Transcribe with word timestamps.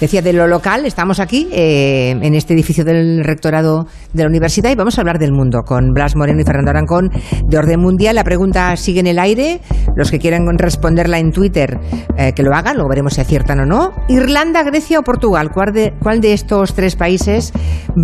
Decía, 0.00 0.22
de 0.22 0.32
lo 0.32 0.46
local, 0.46 0.86
estamos 0.86 1.18
aquí, 1.18 1.48
eh, 1.50 2.10
en 2.10 2.34
este 2.34 2.54
edificio 2.54 2.84
del 2.84 3.24
rectorado 3.24 3.86
de 4.12 4.22
la 4.22 4.28
universidad, 4.28 4.70
y 4.70 4.76
vamos 4.76 4.96
a 4.96 5.00
hablar 5.00 5.18
del 5.18 5.32
mundo 5.32 5.62
con 5.66 5.92
Blas 5.92 6.14
Moreno 6.14 6.40
y 6.40 6.44
Fernando 6.44 6.70
Arancón 6.70 7.10
de 7.48 7.58
Orden 7.58 7.80
Mundial. 7.80 8.14
La 8.14 8.22
pregunta 8.22 8.76
sigue 8.76 9.00
en 9.00 9.08
el 9.08 9.18
aire. 9.18 9.60
Los 9.96 10.12
que 10.12 10.20
quieran 10.20 10.46
responderla 10.56 11.18
en 11.18 11.32
Twitter, 11.32 11.80
eh, 12.16 12.32
que 12.32 12.44
lo 12.44 12.54
hagan, 12.54 12.76
luego 12.76 12.88
veremos 12.88 13.14
si 13.14 13.20
aciertan 13.20 13.58
o 13.58 13.66
no. 13.66 13.90
Irlanda, 14.08 14.62
Grecia 14.62 15.00
o 15.00 15.02
Portugal, 15.02 15.50
¿cuál 15.52 15.72
de, 15.72 16.32
estos 16.32 16.74
tres 16.74 16.94
países 16.94 17.52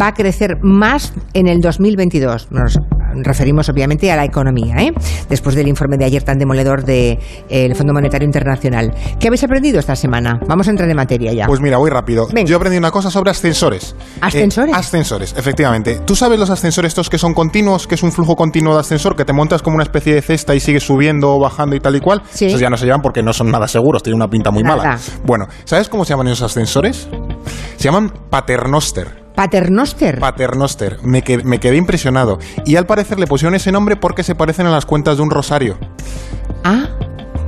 va 0.01 0.09
a 0.09 0.15
crecer 0.15 0.59
más 0.63 1.13
en 1.33 1.47
el 1.47 1.61
2022? 1.61 2.51
Nos 2.51 2.79
referimos 3.23 3.69
obviamente 3.69 4.11
a 4.11 4.17
la 4.17 4.25
economía, 4.25 4.77
¿eh? 4.79 4.93
después 5.29 5.55
del 5.55 5.69
informe 5.69 5.97
de 5.97 6.05
ayer 6.05 6.23
tan 6.23 6.39
demoledor 6.39 6.85
del 6.85 7.19
de, 7.49 7.75
Fondo 7.77 7.93
Monetario 7.93 8.27
Internacional. 8.27 8.93
¿Qué 9.21 9.29
habéis 9.29 9.45
aprendido 9.45 9.79
esta 9.79 9.95
semana? 9.95 10.41
Vamos 10.49 10.67
a 10.67 10.71
entrar 10.71 10.89
en 10.89 10.97
materia 10.97 11.33
ya. 11.33 11.47
Pues 11.47 11.61
mira, 11.61 11.79
voy 11.85 11.91
rápido. 11.91 12.27
Venga. 12.33 12.49
Yo 12.49 12.57
aprendí 12.57 12.79
una 12.79 12.91
cosa 12.91 13.11
sobre 13.11 13.31
ascensores. 13.31 13.95
¿Ascensores? 14.21 14.75
Eh, 14.75 14.79
ascensores, 14.79 15.35
efectivamente. 15.37 16.01
¿Tú 16.05 16.17
sabes 16.17 16.39
los 16.39 16.51
ascensores 16.51 16.91
estos 16.91 17.11
que 17.11 17.19
son 17.19 17.35
continuos, 17.35 17.87
que 17.87 17.95
es 17.95 18.03
un 18.03 18.11
flujo 18.13 18.35
continuo 18.37 18.75
de 18.75 18.81
ascensor, 18.81 19.17
que 19.17 19.25
te 19.25 19.33
montas 19.33 19.63
como 19.63 19.75
una 19.77 19.83
especie 19.85 20.15
de 20.15 20.23
cesta 20.23 20.55
y 20.55 20.61
sigues 20.61 20.83
subiendo 20.85 21.35
o 21.35 21.39
bajando 21.41 21.77
y 21.77 21.81
tal 21.81 21.97
y 21.97 22.01
cual? 22.01 22.23
Sí. 22.31 22.47
Esos 22.47 22.61
ya 22.61 22.71
no 22.71 22.77
se 22.77 22.87
llevan 22.87 23.03
porque 23.03 23.23
no 23.23 23.33
son 23.33 23.51
nada 23.51 23.69
seguros, 23.69 24.03
tienen 24.03 24.17
una 24.21 24.29
pinta 24.29 24.51
muy 24.51 24.63
Nada. 24.63 24.77
mala. 24.77 24.99
Bueno, 25.25 25.47
¿sabes 25.65 25.89
cómo 25.89 26.05
se 26.05 26.11
llaman 26.15 26.29
esos 26.29 26.43
ascensores? 26.43 27.09
Se 27.77 27.85
llaman 27.85 28.11
paternoster. 28.31 29.25
Paternoster. 29.35 30.21
Paternoster. 30.21 30.99
Me, 31.03 31.23
que- 31.23 31.43
me 31.45 31.59
quedé 31.59 31.77
impresionado. 31.77 32.39
Y 32.65 32.77
al 32.77 32.87
parecer 32.87 33.19
le 33.19 33.27
pusieron 33.27 33.55
ese 33.55 33.73
nombre 33.73 33.97
porque 33.97 34.23
se 34.23 34.35
parecen 34.35 34.67
a 34.67 34.71
las 34.71 34.87
cuentas 34.87 35.17
de 35.17 35.23
un 35.25 35.31
rosario. 35.31 35.77
ah, 36.65 36.85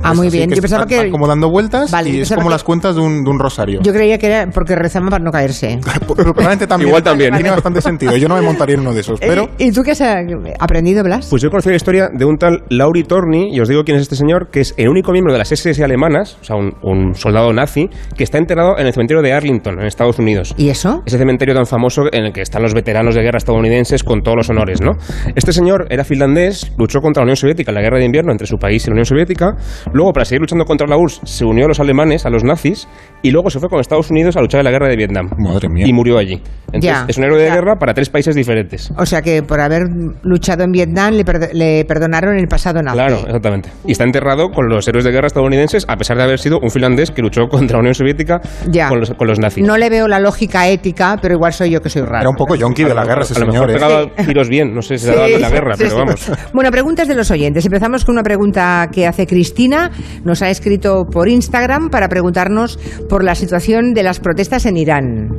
ah, 0.03 0.13
muy 0.13 0.29
bien. 0.29 0.49
que 0.49 0.55
Yo 0.55 0.61
pensaba 0.61 0.85
que... 0.85 1.09
como 1.09 1.27
dando 1.27 1.49
vueltas 1.49 1.91
Vale, 1.91 2.09
y 2.09 2.21
es 2.21 2.29
como 2.29 2.47
que- 2.47 2.51
las 2.51 2.63
cuentas 2.63 2.95
de 2.95 3.01
un, 3.01 3.23
de 3.23 3.29
un 3.29 3.39
rosario. 3.39 3.79
Yo 3.81 3.93
creía 3.93 4.17
que 4.17 4.27
era 4.27 4.47
porque 4.51 4.75
rezaban 4.75 5.09
para 5.09 5.23
no 5.23 5.31
caerse. 5.31 5.79
Pero 5.99 6.33
probablemente 6.33 6.67
también. 6.67 6.89
Igual 6.89 7.03
también. 7.03 7.33
Tiene 7.33 7.51
bastante 7.51 7.81
sentido. 7.81 8.15
Yo 8.17 8.27
no 8.27 8.35
me 8.35 8.41
montaría 8.41 8.75
en 8.75 8.81
uno 8.81 8.93
de 8.93 9.01
esos, 9.01 9.19
pero... 9.19 9.43
Eh, 9.43 9.65
¿Y 9.67 9.71
tú 9.71 9.83
qué 9.83 9.91
has 9.91 10.01
eh, 10.01 10.25
aprendido, 10.59 11.03
Blas? 11.03 11.27
Pues 11.29 11.41
yo 11.41 11.49
conocí 11.49 11.69
la 11.69 11.75
historia 11.75 12.09
de 12.11 12.25
un 12.25 12.37
tal 12.37 12.63
Lauri 12.69 13.03
Torni, 13.03 13.55
y 13.55 13.59
os 13.59 13.67
digo 13.69 13.83
quién 13.83 13.97
es 13.97 14.03
este 14.03 14.15
señor, 14.15 14.49
que 14.51 14.61
es 14.61 14.73
el 14.77 14.89
único 14.89 15.11
miembro 15.11 15.33
de 15.33 15.39
las 15.39 15.51
SS 15.51 15.83
alemanas, 15.83 16.37
o 16.41 16.43
sea, 16.43 16.55
un, 16.55 16.73
un 16.81 17.15
soldado 17.15 17.51
nazi, 17.53 17.89
que 18.15 18.23
está 18.23 18.37
enterrado 18.37 18.77
en 18.77 18.87
el 18.87 18.93
cementerio 18.93 19.21
de 19.21 19.33
Arlington, 19.33 19.79
en 19.79 19.85
Estados 19.85 20.19
Unidos. 20.19 20.53
¿Y 20.57 20.69
eso? 20.69 21.03
Ese 21.05 21.17
cementerio 21.17 21.53
tan 21.53 21.65
famoso 21.65 22.03
en 22.11 22.25
el 22.25 22.33
que 22.33 22.41
están 22.41 22.61
los 22.63 22.73
veteranos 22.73 23.15
de 23.15 23.21
guerra 23.21 23.37
estadounidenses 23.37 24.03
con 24.03 24.21
todos 24.21 24.37
los 24.37 24.49
honores, 24.49 24.81
¿no? 24.81 24.91
Este 25.35 25.53
señor 25.53 25.87
era 25.89 26.03
finlandés, 26.03 26.71
luchó 26.77 26.99
contra 27.01 27.21
la 27.21 27.25
Unión 27.25 27.35
Soviética 27.37 27.71
en 27.71 27.75
la 27.75 27.81
guerra 27.81 27.97
de 27.99 28.05
invierno 28.05 28.31
entre 28.31 28.47
su 28.47 28.57
país 28.57 28.83
y 28.85 28.89
la 28.89 28.93
Unión 28.93 29.05
Soviética, 29.05 29.55
luego 29.97 30.13
para 30.13 30.23
seguir 30.25 30.41
luchando 30.41 30.63
contra 30.65 30.87
la 30.87 30.95
URSS 30.97 31.21
se 31.25 31.43
unió 31.45 31.65
a 31.65 31.67
los 31.67 31.79
alemanes, 31.79 32.25
a 32.25 32.29
los 32.29 32.43
nazis, 32.43 32.87
y 33.21 33.31
luego 33.31 33.49
se 33.49 33.59
fue 33.59 33.67
con 33.69 33.79
Estados 33.81 34.09
Unidos 34.11 34.37
a 34.37 34.41
luchar 34.41 34.59
en 34.61 34.65
la 34.65 34.71
guerra 34.71 34.87
de 34.87 34.95
Vietnam. 34.95 35.29
Madre 35.37 35.67
mía. 35.69 35.85
Y 35.85 35.91
murió 35.93 36.17
allí. 36.17 36.41
Entonces, 36.67 36.83
Ya. 36.83 37.05
es 37.07 37.17
un 37.17 37.23
héroe 37.25 37.39
de 37.41 37.47
Ya. 37.47 37.55
guerra 37.55 37.75
para 37.77 37.93
tres 37.93 38.09
países 38.09 38.35
diferentes. 38.35 38.91
O 38.97 39.05
sea 39.05 39.21
que 39.21 39.43
por 39.43 39.59
haber 39.59 39.83
luchado 40.23 40.63
en 40.63 40.71
Vietnam 40.71 41.13
le, 41.13 41.25
perdo- 41.25 41.49
le 41.51 41.83
perdonaron 41.85 42.37
el 42.37 42.47
pasado 42.47 42.81
nazi. 42.81 42.95
Claro, 42.97 43.17
exactamente. 43.25 43.69
Y 43.85 43.91
está 43.91 44.03
enterrado 44.03 44.49
con 44.49 44.69
los 44.69 44.87
héroes 44.87 45.03
de 45.03 45.11
guerra 45.11 45.27
estadounidenses, 45.27 45.85
a 45.89 45.95
pesar 45.97 46.17
de 46.17 46.23
haber 46.23 46.39
sido 46.39 46.59
un 46.61 46.69
finlandés 46.69 47.11
que 47.11 47.21
luchó 47.21 47.47
contra 47.49 47.77
la 47.77 47.79
Unión 47.79 47.95
Soviética 47.95 48.39
Ya. 48.69 48.89
con, 48.89 48.99
los, 48.99 49.11
con 49.11 49.27
los 49.27 49.39
nazis. 49.39 49.65
No 49.65 49.77
le 49.77 49.89
veo 49.89 50.07
la 50.07 50.19
lógica 50.19 50.67
ética, 50.67 51.17
pero 51.21 51.33
igual 51.35 51.53
soy 51.53 51.71
yo 51.71 51.81
que 51.81 51.89
soy 51.89 52.03
raro. 52.03 52.21
Era 52.21 52.29
un 52.29 52.35
poco 52.35 52.55
yonki 52.55 52.83
de 52.83 52.93
la 52.93 53.03
guerra 53.05 53.23
ese 53.23 53.33
a 53.35 53.39
lo 53.39 53.51
señor, 53.51 53.67
mejor 53.67 53.69
¿eh? 53.71 53.73
pegaba 53.73 54.25
tiros 54.25 54.49
bien, 54.49 54.73
no 54.75 54.81
sé 54.81 54.97
si 54.97 55.05
se 55.05 55.11
Sí, 55.11 55.15
daba 55.15 55.27
de 55.27 55.39
la 55.39 55.49
guerra, 55.49 55.73
sí, 55.75 55.83
pero 55.83 55.89
sí. 55.89 55.97
vamos. 55.97 56.31
Bueno, 56.53 56.69
preguntas 56.71 57.07
de 57.07 57.15
los 57.15 57.31
oyentes. 57.31 57.65
Empezamos 57.65 58.05
con 58.05 58.13
una 58.13 58.23
pregunta 58.23 58.87
que 58.91 59.07
hace 59.07 59.25
Cristina. 59.25 59.76
Nos 60.23 60.41
ha 60.41 60.49
escrito 60.49 61.05
por 61.05 61.29
Instagram 61.29 61.89
para 61.89 62.09
preguntarnos 62.09 62.79
por 63.09 63.23
la 63.23 63.35
situación 63.35 63.93
de 63.93 64.03
las 64.03 64.19
protestas 64.19 64.65
en 64.65 64.77
Irán. 64.77 65.29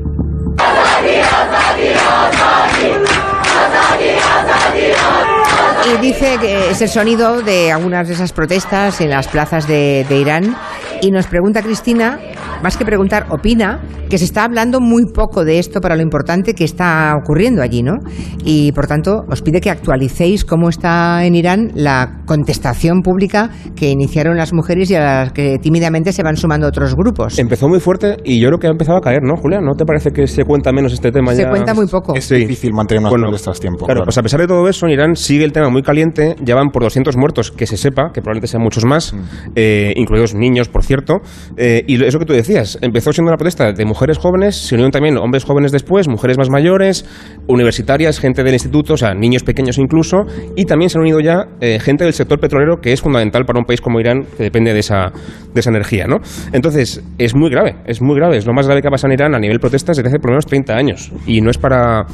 Y 5.86 5.96
dice 6.02 6.36
que 6.40 6.70
es 6.70 6.82
el 6.82 6.88
sonido 6.88 7.40
de 7.42 7.72
algunas 7.72 8.08
de 8.08 8.14
esas 8.14 8.32
protestas 8.32 9.00
en 9.00 9.10
las 9.10 9.28
plazas 9.28 9.66
de, 9.66 10.04
Irán. 10.10 10.56
Y 11.00 11.10
nos 11.10 11.26
pregunta 11.28 11.62
Cristina, 11.62 12.18
más 12.62 12.76
que 12.76 12.84
preguntar, 12.84 13.26
opina 13.30 13.80
que 14.10 14.18
se 14.18 14.24
está 14.24 14.44
hablando 14.44 14.80
muy 14.80 15.04
poco 15.12 15.44
de 15.44 15.58
esto 15.58 15.80
para 15.80 15.94
lo 15.94 16.02
importante 16.02 16.54
que 16.54 16.64
está 16.64 17.14
ocurriendo 17.22 17.62
allí, 17.62 17.82
¿no? 17.82 17.98
Y 18.44 18.72
por 18.72 18.86
tanto, 18.86 19.24
os 19.30 19.42
pide 19.42 19.60
que 19.60 19.70
actualicéis 19.70 20.44
cómo 20.44 20.68
está 20.70 21.24
en 21.24 21.34
Irán 21.34 21.70
la 21.74 22.22
contestación 22.26 23.02
pública 23.02 23.50
que 23.76 23.90
iniciaron 23.90 24.36
las 24.36 24.52
mujeres 24.52 24.90
y 24.90 24.94
a 24.96 25.00
las 25.00 25.32
que 25.32 25.58
tímidamente 25.58 26.12
se 26.12 26.22
van 26.22 26.36
sumando 26.36 26.66
otros 26.66 26.94
grupos. 26.96 27.38
Empezó 27.38 27.68
muy 27.68 27.80
fuerte 27.80 28.16
y 28.24 28.40
yo 28.40 28.48
creo 28.48 28.58
que 28.58 28.66
ha 28.66 28.70
empezado 28.70 28.98
a 28.98 29.00
caer, 29.02 29.20
¿no, 29.22 29.36
Julia? 29.36 29.60
¿No 29.60 29.74
te 29.74 29.84
parece 29.84 30.10
que 30.10 30.26
se 30.26 30.44
cuenta 30.44 30.72
menos 30.72 30.92
este 30.92 31.12
tema 31.12 31.32
Se 31.34 31.42
ya? 31.42 31.50
cuenta 31.50 31.74
muy 31.74 31.86
poco. 31.86 32.14
Es 32.14 32.24
Sí. 32.24 32.36
difícil 32.36 32.72
mantener 32.72 33.02
unas 33.02 33.10
Bueno, 33.12 33.30
tiempo. 33.60 33.84
Claro, 33.84 33.98
claro. 33.98 34.04
pues 34.04 34.18
a 34.18 34.22
pesar 34.22 34.40
de 34.40 34.46
todo 34.46 34.66
eso, 34.68 34.86
en 34.86 34.92
Irán 34.92 35.16
sigue 35.16 35.44
el 35.44 35.52
tema 35.52 35.68
muy 35.68 35.82
caliente. 35.82 36.34
Ya 36.42 36.54
van 36.54 36.70
por 36.70 36.82
200 36.82 37.16
muertos, 37.16 37.50
que 37.52 37.66
se 37.66 37.76
sepa, 37.76 38.10
que 38.12 38.20
probablemente 38.22 38.48
sean 38.48 38.62
muchos 38.62 38.84
más, 38.84 39.12
Mm. 39.12 39.18
eh, 39.54 39.92
incluidos 39.96 40.34
niños, 40.34 40.68
por 40.68 40.82
cierto. 40.88 41.20
Eh, 41.56 41.84
y 41.86 42.02
eso 42.02 42.18
que 42.18 42.24
tú 42.24 42.32
decías, 42.32 42.78
empezó 42.80 43.12
siendo 43.12 43.30
una 43.30 43.36
protesta 43.36 43.72
de 43.72 43.84
mujeres 43.84 44.18
jóvenes, 44.18 44.56
se 44.56 44.74
unieron 44.74 44.90
también 44.90 45.16
hombres 45.18 45.44
jóvenes 45.44 45.70
después, 45.70 46.08
mujeres 46.08 46.38
más 46.38 46.50
mayores, 46.50 47.04
universitarias, 47.46 48.18
gente 48.18 48.42
del 48.42 48.54
instituto, 48.54 48.94
o 48.94 48.96
sea, 48.96 49.14
niños 49.14 49.44
pequeños 49.44 49.78
incluso, 49.78 50.24
y 50.56 50.64
también 50.64 50.90
se 50.90 50.98
han 50.98 51.02
unido 51.02 51.20
ya 51.20 51.46
eh, 51.60 51.78
gente 51.78 52.04
del 52.04 52.14
sector 52.14 52.40
petrolero, 52.40 52.80
que 52.80 52.92
es 52.92 53.00
fundamental 53.00 53.44
para 53.44 53.60
un 53.60 53.66
país 53.66 53.80
como 53.80 54.00
Irán, 54.00 54.24
que 54.36 54.42
depende 54.42 54.72
de 54.72 54.80
esa, 54.80 55.12
de 55.54 55.60
esa 55.60 55.70
energía, 55.70 56.06
¿no? 56.06 56.16
Entonces, 56.52 57.02
es 57.18 57.34
muy 57.34 57.50
grave, 57.50 57.76
es 57.86 58.00
muy 58.00 58.16
grave, 58.16 58.38
es 58.38 58.46
lo 58.46 58.54
más 58.54 58.66
grave 58.66 58.82
que 58.82 58.88
ha 58.88 58.90
pasado 58.90 59.12
en 59.12 59.20
Irán 59.20 59.34
a 59.34 59.38
nivel 59.38 59.60
protestas 59.60 59.96
desde 59.96 60.08
hace 60.08 60.18
por 60.18 60.30
lo 60.30 60.34
menos 60.34 60.46
30 60.46 60.74
años. 60.74 61.12
Y 61.26 61.40
no 61.40 61.50
es 61.50 61.58
para 61.58 62.06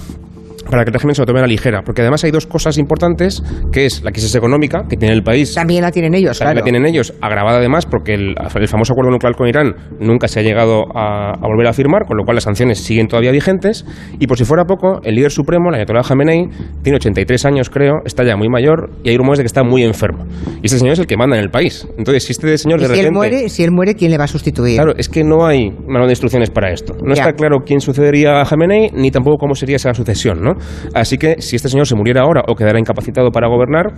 para 0.71 0.85
que 0.85 0.91
el 0.91 0.95
régimen 0.95 1.15
se 1.15 1.23
lo 1.23 1.27
tome 1.27 1.39
a 1.41 1.43
la 1.43 1.49
ligera, 1.49 1.83
porque 1.83 2.03
además 2.03 2.25
hay 2.25 2.31
dos 2.31 2.47
cosas 2.47 2.79
importantes, 2.79 3.43
que 3.73 3.87
es 3.87 4.03
la 4.03 4.11
crisis 4.13 4.35
económica 4.35 4.85
que 4.89 4.97
tiene 4.97 5.15
el 5.15 5.23
país, 5.23 5.55
También 5.55 5.83
la 5.83 5.91
tienen 5.91 6.15
ellos, 6.15 6.39
también 6.39 6.55
claro. 6.55 6.61
la 6.61 6.71
tienen 6.71 6.87
ellos, 6.87 7.15
agravada 7.21 7.59
además 7.59 7.87
porque 7.87 8.15
el, 8.15 8.35
el 8.55 8.69
famoso 8.69 8.93
acuerdo 8.93 9.11
nuclear 9.11 9.35
con 9.37 9.49
Irán 9.49 9.75
nunca 10.01 10.29
se 10.29 10.41
ha 10.41 10.43
llegado 10.43 10.85
a, 10.95 11.31
a 11.33 11.47
volver 11.47 11.67
a 11.67 11.73
firmar, 11.73 12.07
con 12.07 12.17
lo 12.17 12.25
cual 12.25 12.37
las 12.37 12.45
sanciones 12.45 12.79
siguen 12.79 13.07
todavía 13.09 13.31
vigentes, 13.31 13.85
y 14.19 14.27
por 14.27 14.39
si 14.39 14.45
fuera 14.45 14.65
poco, 14.65 15.01
el 15.05 15.15
líder 15.15 15.31
supremo, 15.31 15.69
el 15.71 15.77
Ayatollah 15.77 16.03
Khamenei, 16.03 16.49
tiene 16.83 16.97
83 16.97 17.45
años 17.47 17.71
creo, 17.71 17.97
está 18.05 18.25
ya 18.25 18.37
muy 18.37 18.49
mayor, 18.49 18.91
y 19.03 19.11
hay 19.11 19.17
rumores 19.17 19.39
de 19.39 19.45
que 19.45 19.49
está 19.49 19.63
muy 19.65 19.83
enfermo. 19.83 20.25
Y 20.63 20.67
este 20.67 20.79
señor 20.79 20.95
es 20.95 20.99
el 20.99 21.07
que 21.07 21.17
manda 21.17 21.37
en 21.37 21.43
el 21.43 21.51
país. 21.51 21.87
Entonces, 21.99 22.25
si 22.25 22.33
este 22.33 22.57
señor 22.59 22.81
de 22.81 22.87
si 22.87 22.93
repente... 22.93 23.09
él 23.09 23.13
muere, 23.15 23.49
si 23.49 23.65
él 23.65 23.71
muere, 23.71 23.95
¿quién 23.95 24.11
le 24.11 24.19
va 24.19 24.25
a 24.25 24.29
sustituir? 24.29 24.77
Claro, 24.77 24.95
es 24.97 25.09
que 25.09 25.25
no 25.25 25.47
hay 25.47 25.71
manual 25.71 26.07
de 26.07 26.13
instrucciones 26.13 26.51
para 26.51 26.71
esto. 26.73 26.95
No 27.03 27.15
Ya. 27.15 27.23
está 27.23 27.33
claro 27.35 27.59
quién 27.65 27.81
sucedería 27.81 28.41
a 28.41 28.45
Jamenei, 28.45 28.91
ni 28.95 29.11
tampoco 29.11 29.37
cómo 29.39 29.55
sería 29.55 29.77
esa 29.77 29.93
sucesión, 29.95 30.41
¿no? 30.43 30.54
Así 30.95 31.17
que 31.19 31.37
si 31.41 31.57
este 31.57 31.69
señor 31.69 31.87
se 31.87 31.95
muriera 31.95 32.23
ahora 32.23 32.43
o 32.49 32.55
quedara 32.55 32.79
incapacitado 32.79 33.31
para 33.31 33.49
gobernar, 33.49 33.93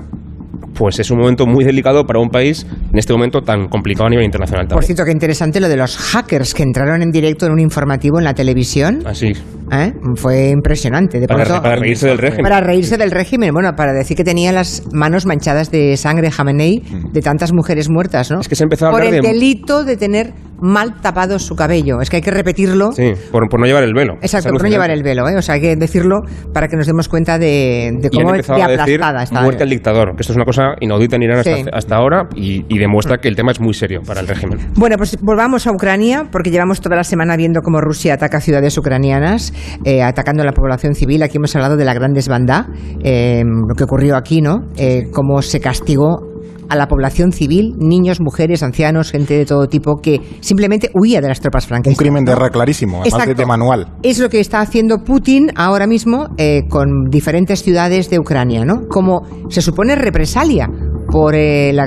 pues 0.74 0.98
es 0.98 1.10
un 1.10 1.18
momento 1.18 1.46
muy 1.46 1.64
delicado 1.64 2.04
para 2.04 2.20
un 2.20 2.28
país 2.28 2.66
en 2.92 2.98
este 2.98 3.12
momento 3.12 3.40
tan 3.40 3.66
complicado 3.68 4.06
a 4.06 4.10
nivel 4.10 4.24
internacional 4.26 4.66
Por 4.66 4.70
también. 4.70 4.86
cierto, 4.88 5.04
qué 5.06 5.10
interesante 5.12 5.58
lo 5.58 5.68
de 5.68 5.76
los 5.76 5.96
hackers 5.96 6.52
que 6.52 6.62
entraron 6.62 7.00
en 7.02 7.10
directo 7.10 7.46
en 7.46 7.52
un 7.52 7.60
informativo 7.60 8.18
en 8.18 8.24
la 8.24 8.34
televisión. 8.34 9.00
Así, 9.06 9.28
¿eh? 9.72 9.92
Fue 10.16 10.50
impresionante. 10.50 11.18
De 11.18 11.26
para, 11.26 11.44
pronto, 11.44 11.62
para 11.62 11.76
reírse 11.76 12.06
del 12.08 12.18
régimen. 12.18 12.42
para 12.42 12.60
reírse 12.60 12.98
del 12.98 13.10
régimen, 13.10 13.52
bueno, 13.54 13.74
para 13.74 13.92
decir 13.94 14.16
que 14.18 14.24
tenía 14.24 14.52
las 14.52 14.82
manos 14.92 15.24
manchadas 15.24 15.70
de 15.70 15.96
sangre 15.96 16.30
Jamenei 16.30 16.82
de 17.10 17.20
tantas 17.22 17.52
mujeres 17.54 17.88
muertas, 17.88 18.30
¿no? 18.30 18.40
Es 18.40 18.48
que 18.48 18.54
se 18.56 18.64
empezó 18.64 18.88
a 18.88 18.90
Por 18.90 19.02
el 19.02 19.12
de- 19.12 19.20
delito 19.28 19.82
de 19.82 19.96
tener 19.96 20.32
mal 20.60 21.00
tapado 21.00 21.38
su 21.38 21.54
cabello. 21.54 22.00
Es 22.00 22.10
que 22.10 22.16
hay 22.16 22.22
que 22.22 22.30
repetirlo. 22.30 22.92
Sí, 22.92 23.12
por, 23.30 23.48
por 23.48 23.60
no 23.60 23.66
llevar 23.66 23.84
el 23.84 23.94
velo. 23.94 24.14
Exacto, 24.22 24.48
Es 24.48 24.52
por 24.52 24.62
no 24.62 24.68
llevar 24.68 24.90
el 24.90 25.02
velo, 25.02 25.28
¿eh? 25.28 25.36
O 25.36 25.42
sea, 25.42 25.56
hay 25.56 25.60
que 25.60 25.76
decirlo 25.76 26.20
para 26.52 26.68
que 26.68 26.76
nos 26.76 26.86
demos 26.86 27.08
cuenta 27.08 27.38
de, 27.38 27.92
de 28.00 28.10
cómo 28.10 28.32
de 28.32 28.38
a 28.38 28.42
decir 28.42 28.62
aplastada 28.62 29.22
está. 29.22 29.42
muerte 29.42 29.62
al 29.62 29.70
dictador, 29.70 30.14
que 30.16 30.20
esto 30.22 30.32
es 30.32 30.36
una 30.36 30.44
cosa 30.44 30.74
inaudita 30.80 31.16
en 31.16 31.22
Irán 31.22 31.38
hasta, 31.38 31.56
Sí. 31.56 31.64
hasta 31.72 31.96
ahora 31.96 32.28
y, 32.34 32.64
y 32.68 32.78
demuestra 32.78 33.18
que 33.18 33.28
el 33.28 33.36
tema 33.36 33.52
es 33.52 33.60
muy 33.60 33.74
serio 33.74 34.00
para 34.06 34.20
el 34.20 34.28
régimen. 34.28 34.58
Bueno, 34.74 34.96
pues 34.96 35.16
volvamos 35.22 35.66
a 35.66 35.72
Ucrania, 35.72 36.28
porque 36.30 36.50
llevamos 36.50 36.80
toda 36.80 36.96
la 36.96 37.04
semana 37.04 37.36
viendo 37.36 37.60
cómo 37.62 37.80
Rusia 37.80 38.14
ataca 38.14 38.40
ciudades 38.40 38.76
ucranianas, 38.78 39.52
eh, 39.84 40.02
atacando 40.02 40.42
a 40.42 40.46
la 40.46 40.52
población 40.52 40.94
civil. 40.94 41.22
Aquí 41.22 41.36
hemos 41.38 41.54
hablado 41.56 41.76
de 41.76 41.84
la 41.84 41.94
gran 41.94 42.12
desbandá, 42.12 42.66
eh, 43.02 43.42
lo 43.44 43.74
que 43.74 43.84
ocurrió 43.84 44.16
aquí, 44.16 44.40
¿no? 44.40 44.66
Eh, 44.76 45.04
cómo 45.12 45.40
se 45.42 45.60
castigó 45.60 46.35
a 46.68 46.76
la 46.76 46.86
población 46.88 47.32
civil, 47.32 47.74
niños, 47.78 48.20
mujeres, 48.20 48.62
ancianos, 48.62 49.10
gente 49.10 49.34
de 49.36 49.44
todo 49.46 49.66
tipo, 49.68 49.96
que 50.02 50.20
simplemente 50.40 50.90
huía 50.94 51.20
de 51.20 51.28
las 51.28 51.40
tropas 51.40 51.64
Un 51.64 51.68
franquistas. 51.68 51.98
crimen 51.98 52.24
de 52.24 52.32
guerra 52.32 52.50
clarísimo, 52.50 53.00
además 53.02 53.26
de, 53.28 53.34
de 53.34 53.46
manual. 53.46 53.86
Es 54.02 54.18
lo 54.18 54.28
que 54.28 54.40
está 54.40 54.60
haciendo 54.60 54.98
Putin 55.04 55.50
ahora 55.56 55.86
mismo 55.86 56.28
eh, 56.38 56.62
con 56.68 57.04
diferentes 57.10 57.62
ciudades 57.62 58.10
de 58.10 58.18
Ucrania, 58.18 58.64
¿no? 58.64 58.86
Como 58.88 59.22
se 59.48 59.62
supone 59.62 59.94
represalia 59.96 60.68
por 61.10 61.34
eh, 61.34 61.72
la- 61.72 61.86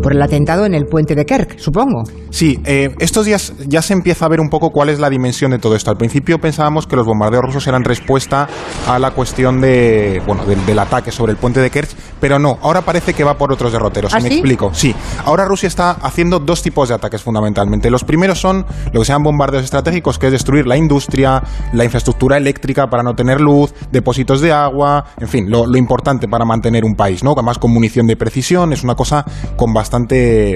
por 0.00 0.12
el 0.12 0.22
atentado 0.22 0.66
en 0.66 0.74
el 0.74 0.86
puente 0.86 1.14
de 1.14 1.24
Kerk, 1.24 1.58
supongo. 1.58 2.04
Sí, 2.30 2.60
eh, 2.64 2.94
estos 2.98 3.26
días 3.26 3.52
ya 3.66 3.82
se 3.82 3.92
empieza 3.92 4.26
a 4.26 4.28
ver 4.28 4.40
un 4.40 4.48
poco 4.48 4.70
cuál 4.70 4.88
es 4.88 4.98
la 4.98 5.08
dimensión 5.10 5.50
de 5.50 5.58
todo 5.58 5.74
esto. 5.74 5.90
Al 5.90 5.96
principio 5.96 6.38
pensábamos 6.38 6.86
que 6.86 6.96
los 6.96 7.06
bombardeos 7.06 7.44
rusos 7.44 7.66
eran 7.66 7.84
respuesta 7.84 8.48
a 8.86 8.98
la 8.98 9.12
cuestión 9.12 9.60
de, 9.60 10.22
bueno, 10.26 10.44
del, 10.44 10.64
del 10.66 10.78
ataque 10.78 11.10
sobre 11.10 11.32
el 11.32 11.38
puente 11.38 11.60
de 11.60 11.70
Kerch, 11.70 11.90
pero 12.20 12.38
no, 12.38 12.58
ahora 12.62 12.82
parece 12.82 13.14
que 13.14 13.24
va 13.24 13.36
por 13.36 13.52
otros 13.52 13.72
derroteros. 13.72 14.12
¿Ah, 14.14 14.20
me 14.20 14.28
sí? 14.28 14.34
explico. 14.34 14.70
Sí, 14.74 14.94
ahora 15.24 15.44
Rusia 15.44 15.66
está 15.66 15.92
haciendo 15.92 16.38
dos 16.38 16.62
tipos 16.62 16.88
de 16.88 16.94
ataques 16.94 17.22
fundamentalmente. 17.22 17.90
Los 17.90 18.04
primeros 18.04 18.40
son 18.40 18.66
lo 18.92 19.00
que 19.00 19.06
se 19.06 19.12
llaman 19.12 19.24
bombardeos 19.24 19.64
estratégicos, 19.64 20.18
que 20.18 20.26
es 20.26 20.32
destruir 20.32 20.66
la 20.66 20.76
industria, 20.76 21.42
la 21.72 21.84
infraestructura 21.84 22.36
eléctrica 22.36 22.88
para 22.88 23.02
no 23.02 23.14
tener 23.14 23.40
luz, 23.40 23.74
depósitos 23.90 24.40
de 24.40 24.52
agua, 24.52 25.04
en 25.18 25.28
fin, 25.28 25.50
lo, 25.50 25.66
lo 25.66 25.78
importante 25.78 26.28
para 26.28 26.44
mantener 26.44 26.84
un 26.84 26.94
país, 26.94 27.24
¿no? 27.24 27.32
Además 27.32 27.58
con 27.58 27.72
munición 27.72 28.06
de 28.06 28.16
precisión, 28.16 28.72
es 28.72 28.84
una 28.84 28.94
cosa 28.94 29.24
con 29.56 29.72
bastante, 29.72 29.87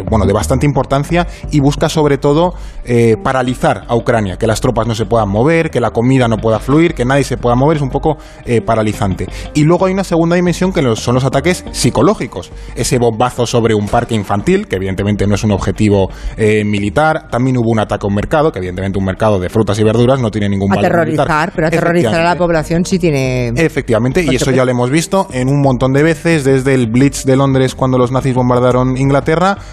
bueno, 0.08 0.26
de 0.26 0.32
bastante 0.32 0.66
importancia 0.66 1.26
y 1.50 1.60
busca 1.60 1.88
sobre 1.88 2.18
todo 2.18 2.54
eh, 2.84 3.16
paralizar 3.22 3.84
a 3.88 3.96
Ucrania, 3.96 4.36
que 4.36 4.46
las 4.46 4.60
tropas 4.60 4.86
no 4.86 4.94
se 4.94 5.06
puedan 5.06 5.28
mover, 5.28 5.70
que 5.70 5.80
la 5.80 5.90
comida 5.90 6.28
no 6.28 6.36
pueda 6.38 6.58
fluir, 6.58 6.94
que 6.94 7.04
nadie 7.04 7.24
se 7.24 7.36
pueda 7.36 7.54
mover, 7.54 7.76
es 7.76 7.82
un 7.82 7.90
poco 7.90 8.16
eh, 8.44 8.60
paralizante. 8.60 9.26
Y 9.54 9.64
luego 9.64 9.86
hay 9.86 9.92
una 9.92 10.04
segunda 10.04 10.36
dimensión 10.36 10.72
que 10.72 10.82
son 10.96 11.14
los 11.14 11.24
ataques 11.24 11.64
psicológicos, 11.72 12.50
ese 12.74 12.98
bombazo 12.98 13.46
sobre 13.46 13.74
un 13.74 13.86
parque 13.86 14.14
infantil, 14.14 14.66
que 14.66 14.76
evidentemente 14.76 15.26
no 15.26 15.34
es 15.34 15.44
un 15.44 15.52
objetivo 15.52 16.08
eh, 16.36 16.64
militar, 16.64 17.28
también 17.28 17.56
hubo 17.58 17.70
un 17.70 17.78
ataque 17.78 18.06
a 18.06 18.08
un 18.08 18.14
mercado, 18.14 18.52
que 18.52 18.58
evidentemente 18.58 18.98
un 18.98 19.04
mercado 19.04 19.38
de 19.38 19.48
frutas 19.48 19.78
y 19.78 19.84
verduras 19.84 20.20
no 20.20 20.30
tiene 20.30 20.48
ningún 20.48 20.68
valor 20.68 20.82
militar. 21.04 21.26
Aterrorizar, 21.26 21.52
pero 21.54 21.66
aterrorizar 21.68 22.20
a 22.20 22.24
la 22.24 22.36
población 22.36 22.84
sí 22.84 22.98
tiene... 22.98 23.52
Efectivamente, 23.56 24.22
y 24.22 24.34
eso 24.34 24.50
ya 24.50 24.64
lo 24.64 24.70
hemos 24.70 24.90
visto 24.90 25.28
en 25.32 25.48
un 25.48 25.60
montón 25.60 25.92
de 25.92 26.02
veces, 26.02 26.44
desde 26.44 26.74
el 26.74 26.88
Blitz 26.88 27.24
de 27.24 27.36
Londres 27.36 27.74
cuando 27.74 27.98
los 27.98 28.10
nazis 28.10 28.34
bombardearon 28.34 28.96
Inglaterra, 28.96 29.21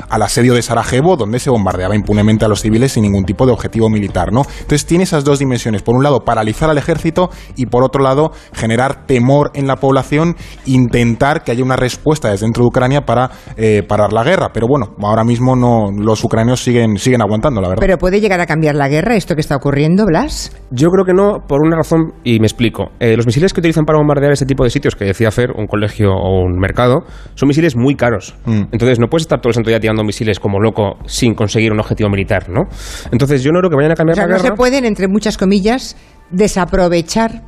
al 0.10 0.22
asedio 0.22 0.54
de 0.54 0.62
Sarajevo, 0.62 1.16
donde 1.16 1.40
se 1.40 1.50
bombardeaba 1.50 1.96
impunemente 1.96 2.46
a 2.46 2.48
los 2.48 2.62
civiles 2.62 2.92
sin 2.92 3.04
ningún 3.04 3.26
tipo 3.26 3.46
de 3.46 3.52
objetivo 3.52 3.90
militar, 3.90 4.32
¿no? 4.32 4.44
Entonces 4.62 4.86
tiene 4.86 5.04
esas 5.04 5.24
dos 5.24 5.40
dimensiones. 5.40 5.82
Por 5.82 5.96
un 5.96 6.04
lado, 6.04 6.22
paralizar 6.22 6.70
al 6.70 6.78
ejército 6.78 7.30
y 7.56 7.66
por 7.66 7.84
otro 7.84 8.04
lado, 8.04 8.32
generar 8.54 9.06
temor 9.06 9.52
en 9.54 9.68
la 9.68 9.78
población, 9.78 10.36
intentar 10.66 11.44
que 11.44 11.52
haya 11.52 11.64
una 11.64 11.76
respuesta 11.76 12.30
desde 12.30 12.46
dentro 12.46 12.64
de 12.64 12.68
Ucrania 12.68 13.02
para 13.02 13.32
eh, 13.58 13.84
parar 13.88 14.14
la 14.14 14.24
guerra. 14.24 14.50
Pero 14.54 14.68
bueno, 14.68 14.96
ahora 15.02 15.24
mismo 15.24 15.56
no, 15.56 15.92
los 15.92 16.24
ucranianos 16.24 16.64
siguen, 16.64 16.98
siguen 16.98 17.22
aguantando, 17.22 17.62
la 17.62 17.70
verdad. 17.70 17.82
Pero 17.82 17.98
puede 17.98 18.22
llegar 18.22 18.40
a 18.42 18.46
cambiar 18.46 18.76
la 18.76 18.88
guerra 18.88 19.16
esto 19.16 19.36
que 19.36 19.42
está 19.42 19.56
ocurriendo, 19.56 20.06
Blas. 20.06 20.56
Yo 20.72 20.90
creo 20.90 21.06
que 21.06 21.14
no, 21.14 21.46
por 21.48 21.62
una 21.62 21.78
razón, 21.78 22.14
y 22.24 22.40
me 22.40 22.46
explico. 22.46 22.92
Eh, 23.00 23.16
los 23.16 23.26
misiles 23.26 23.54
que 23.54 23.60
utilizan 23.60 23.86
para 23.86 23.98
bombardear 23.98 24.32
este 24.32 24.46
tipo 24.46 24.64
de 24.64 24.70
sitios, 24.70 24.96
que 24.96 25.06
decía 25.06 25.32
Fer, 25.32 25.52
un 25.52 25.68
colegio 25.68 26.12
o 26.12 26.44
un 26.44 26.60
mercado, 26.60 27.04
son 27.36 27.48
misiles 27.48 27.76
muy 27.76 27.96
caros. 27.96 28.36
Mm. 28.46 28.64
Entonces 28.72 29.00
no 29.00 29.08
puedes 29.08 29.24
estar 29.24 29.39
todo 29.40 29.50
el 29.50 29.56
santo 29.56 29.70
día 29.70 29.80
tirando 29.80 30.04
misiles 30.04 30.40
como 30.40 30.60
loco 30.60 30.98
sin 31.06 31.34
conseguir 31.34 31.72
un 31.72 31.80
objetivo 31.80 32.10
militar, 32.10 32.50
¿no? 32.50 32.64
Entonces 33.12 33.44
yo 33.44 33.52
no 33.52 33.60
creo 33.60 33.70
que 33.70 33.76
vayan 33.76 33.92
a 33.92 33.94
O 33.94 33.98
cambiar 33.98 34.16
sea, 34.16 34.28
la 34.28 34.34
no 34.38 34.40
se 34.40 34.52
pueden, 34.52 34.86
entre 34.86 35.08
muchas 35.08 35.38
comillas, 35.38 35.96
desaprovechar 36.32 37.42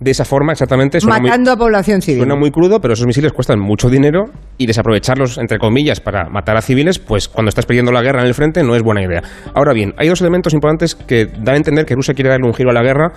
de 0.00 0.12
esa 0.12 0.24
forma 0.24 0.52
exactamente. 0.52 1.00
Suena 1.00 1.18
muy- 1.18 1.28
matando 1.28 1.50
a 1.50 1.56
población 1.56 2.00
civil. 2.00 2.20
Suena 2.20 2.36
muy 2.36 2.52
crudo, 2.52 2.80
pero 2.80 2.94
esos 2.94 3.04
misiles 3.06 3.32
cuestan 3.32 3.58
mucho 3.58 3.88
dinero 3.90 4.26
y 4.56 4.66
desaprovecharlos, 4.66 5.38
entre 5.38 5.58
comillas, 5.58 5.98
para 6.00 6.28
matar 6.28 6.56
a 6.56 6.62
civiles, 6.62 7.00
pues 7.00 7.28
cuando 7.28 7.48
estás 7.48 7.66
perdiendo 7.66 7.90
la 7.90 8.00
guerra 8.00 8.20
en 8.20 8.28
el 8.28 8.34
frente 8.34 8.62
no 8.62 8.76
es 8.76 8.82
buena 8.84 9.02
idea. 9.02 9.22
Ahora 9.54 9.72
bien, 9.72 9.94
hay 9.98 10.08
dos 10.08 10.20
elementos 10.20 10.54
importantes 10.54 10.94
que 10.94 11.26
dan 11.26 11.54
a 11.54 11.56
entender 11.56 11.84
que 11.84 11.96
Rusia 11.96 12.14
quiere 12.14 12.30
darle 12.30 12.46
un 12.46 12.54
giro 12.54 12.70
a 12.70 12.74
la 12.74 12.82
guerra 12.82 13.12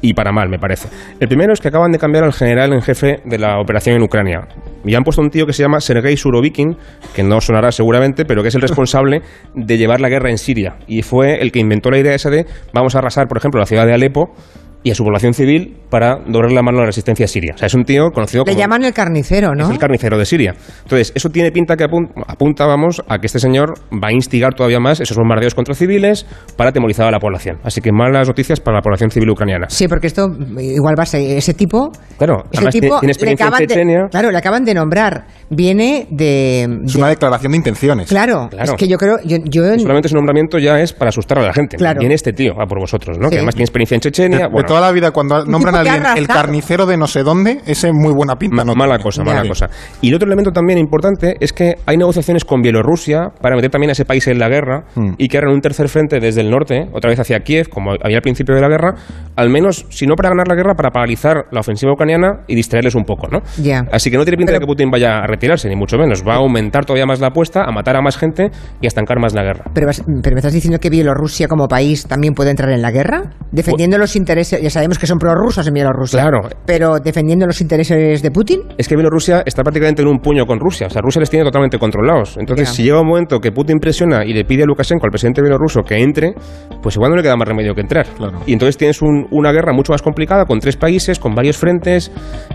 y 0.00 0.14
para 0.14 0.32
mal, 0.32 0.48
me 0.48 0.58
parece. 0.58 0.88
El 1.20 1.28
primero 1.28 1.52
es 1.52 1.60
que 1.60 1.68
acaban 1.68 1.92
de 1.92 1.98
cambiar 1.98 2.24
al 2.24 2.32
general 2.32 2.72
en 2.72 2.80
jefe 2.80 3.20
de 3.26 3.38
la 3.38 3.60
operación 3.60 3.96
en 3.96 4.02
Ucrania. 4.02 4.48
Y 4.84 4.94
han 4.94 5.02
puesto 5.04 5.22
un 5.22 5.30
tío 5.30 5.46
que 5.46 5.52
se 5.52 5.62
llama 5.62 5.80
Sergei 5.80 6.16
Surovikin, 6.16 6.76
que 7.14 7.22
no 7.22 7.40
sonará 7.40 7.72
seguramente, 7.72 8.24
pero 8.24 8.42
que 8.42 8.48
es 8.48 8.54
el 8.54 8.62
responsable 8.62 9.22
de 9.54 9.78
llevar 9.78 10.00
la 10.00 10.08
guerra 10.08 10.30
en 10.30 10.38
Siria. 10.38 10.76
Y 10.86 11.02
fue 11.02 11.40
el 11.40 11.52
que 11.52 11.60
inventó 11.60 11.90
la 11.90 11.98
idea 11.98 12.14
esa 12.14 12.30
de 12.30 12.46
vamos 12.72 12.94
a 12.94 12.98
arrasar, 12.98 13.28
por 13.28 13.38
ejemplo, 13.38 13.60
la 13.60 13.66
ciudad 13.66 13.86
de 13.86 13.94
Alepo 13.94 14.34
y 14.82 14.90
a 14.90 14.94
su 14.94 15.04
población 15.04 15.34
civil 15.34 15.76
para 15.90 16.16
doblar 16.26 16.52
la 16.52 16.62
mano 16.62 16.78
a 16.78 16.80
la 16.82 16.86
resistencia 16.86 17.26
siria. 17.26 17.52
O 17.54 17.58
sea, 17.58 17.66
es 17.66 17.74
un 17.74 17.84
tío 17.84 18.10
conocido 18.10 18.44
Le 18.44 18.52
como... 18.52 18.58
llaman 18.60 18.84
el 18.84 18.92
carnicero, 18.92 19.54
¿no? 19.54 19.64
Es 19.66 19.70
el 19.70 19.78
carnicero 19.78 20.18
de 20.18 20.24
Siria. 20.24 20.54
Entonces, 20.82 21.12
eso 21.14 21.28
tiene 21.28 21.52
pinta 21.52 21.76
que 21.76 21.84
apun- 21.84 22.10
apunta, 22.26 22.66
vamos, 22.66 23.02
a 23.08 23.18
que 23.18 23.26
este 23.26 23.38
señor 23.38 23.74
va 23.92 24.08
a 24.08 24.12
instigar 24.12 24.54
todavía 24.54 24.80
más 24.80 25.00
esos 25.00 25.16
bombardeos 25.16 25.54
contra 25.54 25.74
civiles 25.74 26.26
para 26.56 26.70
atemorizar 26.70 27.06
a 27.06 27.10
la 27.10 27.18
población. 27.20 27.58
Así 27.62 27.80
que 27.80 27.92
malas 27.92 28.26
noticias 28.28 28.60
para 28.60 28.78
la 28.78 28.82
población 28.82 29.10
civil 29.10 29.30
ucraniana. 29.30 29.66
Sí, 29.68 29.86
porque 29.88 30.06
esto 30.06 30.28
igual 30.58 30.94
va 30.98 31.02
a 31.02 31.06
ser 31.06 31.20
ese 31.38 31.54
tipo. 31.54 31.90
Claro, 32.18 32.44
ese 32.50 32.60
tiene- 32.62 32.70
tipo 32.70 33.00
tiene 33.00 33.06
le 33.06 33.12
experiencia 33.12 33.44
en 33.46 33.48
acaban 33.52 33.66
Chechenia. 33.68 34.02
de, 34.04 34.08
claro, 34.08 34.30
le 34.30 34.38
acaban 34.38 34.64
de 34.64 34.74
nombrar. 34.74 35.26
Viene 35.50 36.06
de, 36.10 36.62
es 36.84 36.92
de- 36.94 36.98
una 36.98 37.08
declaración 37.08 37.52
de 37.52 37.58
intenciones. 37.58 38.08
claro, 38.08 38.48
Claro. 38.50 38.72
Es 38.72 38.78
que 38.78 38.88
yo 38.88 38.96
creo, 38.98 39.16
yo, 39.24 39.36
yo 39.44 39.62
solamente 39.78 40.08
su 40.08 40.14
nombramiento 40.16 40.58
ya 40.58 40.80
es 40.80 40.92
para 40.92 41.10
asustar 41.10 41.38
a 41.38 41.42
la 41.42 41.52
gente. 41.52 41.76
Claro. 41.76 42.00
Viene 42.00 42.14
este 42.14 42.32
tío 42.32 42.52
a 42.60 42.66
por 42.66 42.80
vosotros, 42.80 43.18
¿no? 43.18 43.24
Sí. 43.28 43.30
Que 43.32 43.36
además 43.36 43.54
tiene 43.54 43.64
experiencia 43.64 43.94
en 43.96 44.00
Chechenia. 44.00 44.38
de 44.38 44.46
bueno, 44.48 44.66
toda 44.72 44.80
la 44.88 44.92
vida, 44.92 45.10
cuando 45.10 45.44
nombran 45.46 45.74
a 45.74 45.80
alguien 45.80 46.02
el 46.16 46.26
carnicero 46.26 46.86
de 46.86 46.96
no 46.96 47.06
sé 47.06 47.22
dónde, 47.22 47.60
ese 47.66 47.92
muy 47.92 48.12
buena 48.12 48.36
pinta. 48.36 48.64
No 48.64 48.74
mala 48.74 48.98
cosa, 48.98 49.22
mala 49.24 49.46
cosa. 49.46 49.68
Y 50.00 50.08
el 50.08 50.14
otro 50.14 50.26
elemento 50.26 50.50
también 50.50 50.78
importante 50.78 51.36
es 51.40 51.52
que 51.52 51.76
hay 51.86 51.96
negociaciones 51.96 52.44
con 52.44 52.60
Bielorrusia 52.62 53.30
para 53.40 53.54
meter 53.56 53.70
también 53.70 53.90
a 53.90 53.92
ese 53.92 54.04
país 54.04 54.26
en 54.28 54.38
la 54.38 54.48
guerra 54.48 54.84
Hmm. 54.94 55.14
y 55.18 55.28
que 55.28 55.38
hagan 55.38 55.50
un 55.52 55.60
tercer 55.60 55.88
frente 55.88 56.20
desde 56.20 56.40
el 56.40 56.50
norte, 56.50 56.88
otra 56.92 57.08
vez 57.10 57.18
hacia 57.20 57.40
Kiev, 57.40 57.68
como 57.68 57.92
había 58.02 58.16
al 58.16 58.22
principio 58.22 58.54
de 58.54 58.60
la 58.60 58.68
guerra, 58.68 58.94
al 59.36 59.48
menos, 59.50 59.86
si 59.90 60.06
no 60.06 60.14
para 60.16 60.30
ganar 60.30 60.48
la 60.48 60.54
guerra, 60.54 60.74
para 60.74 60.90
paralizar 60.90 61.46
la 61.50 61.60
ofensiva 61.60 61.92
ucraniana 61.92 62.40
y 62.46 62.54
distraerles 62.54 62.94
un 62.94 63.04
poco, 63.04 63.28
¿no? 63.28 63.40
Ya. 63.62 63.84
Así 63.92 64.10
que 64.10 64.16
no 64.16 64.24
tiene 64.24 64.36
pinta 64.36 64.50
Pero- 64.52 64.60
de 64.60 64.66
que 64.66 64.66
Putin 64.66 64.90
vaya 64.90 65.18
a 65.18 65.26
retirarse, 65.26 65.68
ni 65.68 65.76
mucho 65.76 65.96
menos. 65.98 66.22
Va 66.26 66.34
a 66.34 66.38
aumentar 66.38 66.84
todavía 66.84 67.06
más 67.06 67.20
la 67.20 67.28
apuesta, 67.28 67.62
a 67.64 67.72
matar 67.72 67.96
a 67.96 68.02
más 68.02 68.16
gente 68.16 68.50
y 68.80 68.86
a 68.86 68.88
estancar 68.88 69.18
más 69.20 69.34
la 69.34 69.42
guerra. 69.42 69.64
Pero, 69.74 69.86
vas- 69.86 70.02
pero 70.22 70.34
me 70.34 70.40
estás 70.40 70.52
diciendo 70.52 70.78
que 70.78 70.90
Bielorrusia 70.90 71.48
como 71.48 71.68
país 71.68 72.06
también 72.06 72.34
puede 72.34 72.50
entrar 72.50 72.70
en 72.70 72.82
la 72.82 72.90
guerra, 72.90 73.30
defendiendo 73.50 73.98
los 73.98 74.16
intereses. 74.16 74.61
Ya 74.62 74.70
sabemos 74.70 74.98
que 74.98 75.06
son 75.06 75.18
prorrusos 75.18 75.66
en 75.66 75.74
Bielorrusia. 75.74 76.20
Claro. 76.20 76.48
Pero 76.64 76.98
defendiendo 76.98 77.46
los 77.46 77.60
intereses 77.60 78.22
de 78.22 78.30
Putin. 78.30 78.60
Es 78.78 78.88
que 78.88 78.94
Bielorrusia 78.94 79.42
está 79.44 79.62
prácticamente 79.62 80.02
en 80.02 80.08
un 80.08 80.18
puño 80.20 80.46
con 80.46 80.58
Rusia. 80.60 80.86
O 80.86 80.90
sea, 80.90 81.02
Rusia 81.02 81.20
les 81.20 81.30
tiene 81.30 81.44
totalmente 81.44 81.78
controlados. 81.78 82.36
Entonces, 82.38 82.68
Ya. 82.68 82.74
si 82.74 82.82
llega 82.84 83.00
un 83.00 83.08
momento 83.08 83.40
que 83.40 83.50
Putin 83.52 83.78
presiona 83.78 84.24
y 84.24 84.32
le 84.32 84.44
pide 84.44 84.62
a 84.62 84.66
Lukashenko, 84.66 85.04
al 85.06 85.10
presidente 85.10 85.42
bielorruso, 85.42 85.82
que 85.82 85.96
entre, 85.96 86.34
pues 86.82 86.94
igual 86.96 87.10
no 87.10 87.16
le 87.16 87.22
queda 87.22 87.36
más 87.36 87.48
remedio 87.48 87.74
que 87.74 87.80
entrar. 87.80 88.06
Claro. 88.16 88.38
Y 88.46 88.52
entonces 88.52 88.76
tienes 88.76 89.02
un- 89.02 89.26
una 89.30 89.52
guerra 89.52 89.72
mucho 89.72 89.92
más 89.92 90.02
complicada 90.02 90.44
con 90.44 90.60
tres 90.60 90.76
países, 90.76 91.18
con 91.18 91.34
varios 91.34 91.56
frentes 91.56 92.10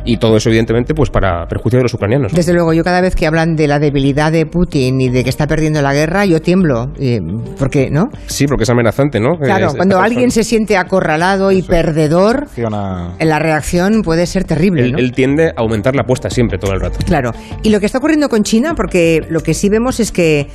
y 0.05 0.17
todo 0.17 0.37
eso, 0.37 0.49
evidentemente, 0.49 0.93
pues 0.93 1.09
para 1.09 1.45
perjuicio 1.47 1.79
de 1.79 1.83
los 1.83 1.93
ucranianos. 1.93 2.31
Desde 2.33 2.53
luego, 2.53 2.73
yo 2.73 2.83
cada 2.83 3.01
vez 3.01 3.15
que 3.15 3.27
hablan 3.27 3.55
de 3.55 3.67
la 3.67 3.79
debilidad 3.79 4.31
de 4.31 4.45
Putin 4.45 5.01
y 5.01 5.09
de 5.09 5.23
que 5.23 5.29
está 5.29 5.47
perdiendo 5.47 5.81
la 5.81 5.93
guerra, 5.93 6.25
yo 6.25 6.41
tiemblo. 6.41 6.87
eh, 6.99 7.19
porque, 7.59 7.89
¿no? 7.91 8.05
Sí, 8.27 8.45
porque 8.47 8.63
es 8.63 8.69
amenazante, 8.69 9.19
¿no? 9.19 9.37
Claro, 9.39 9.67
Es- 9.67 9.75
cuando 9.75 9.99
alguien 9.99 10.31
se 10.31 10.43
siente 10.43 10.77
acorralado 10.77 11.51
y 11.51 11.61
perdedor, 11.97 12.45
Funciona- 12.45 13.15
la 13.19 13.39
reacción 13.39 14.01
puede 14.03 14.25
ser 14.27 14.43
terrible. 14.43 14.83
Él, 14.85 14.91
¿no? 14.93 14.97
él 14.99 15.11
tiende 15.13 15.47
a 15.49 15.53
aumentar 15.61 15.95
la 15.95 16.03
apuesta 16.03 16.29
siempre, 16.29 16.57
todo 16.59 16.73
el 16.73 16.79
rato. 16.79 16.99
Claro. 17.05 17.31
Y 17.63 17.69
lo 17.69 17.79
que 17.79 17.87
está 17.87 17.97
ocurriendo 17.97 18.29
con 18.29 18.43
China, 18.43 18.73
porque 18.75 19.21
lo 19.29 19.39
que 19.41 19.53
sí 19.53 19.69
vemos 19.69 19.99
es 19.99 20.11
que 20.11 20.47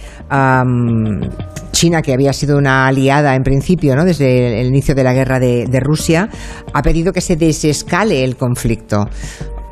China, 1.72 2.02
que 2.02 2.12
había 2.12 2.32
sido 2.32 2.56
una 2.58 2.86
aliada 2.86 3.34
en 3.34 3.42
principio, 3.42 3.96
¿no? 3.96 4.04
desde 4.04 4.60
el 4.60 4.68
inicio 4.68 4.94
de 4.94 5.02
la 5.04 5.12
guerra 5.12 5.40
de, 5.40 5.66
de 5.66 5.80
Rusia, 5.80 6.28
ha 6.72 6.82
pedido 6.82 7.12
que 7.12 7.20
se 7.20 7.36
desescale 7.36 8.22
el 8.22 8.36
conflicto. 8.36 9.08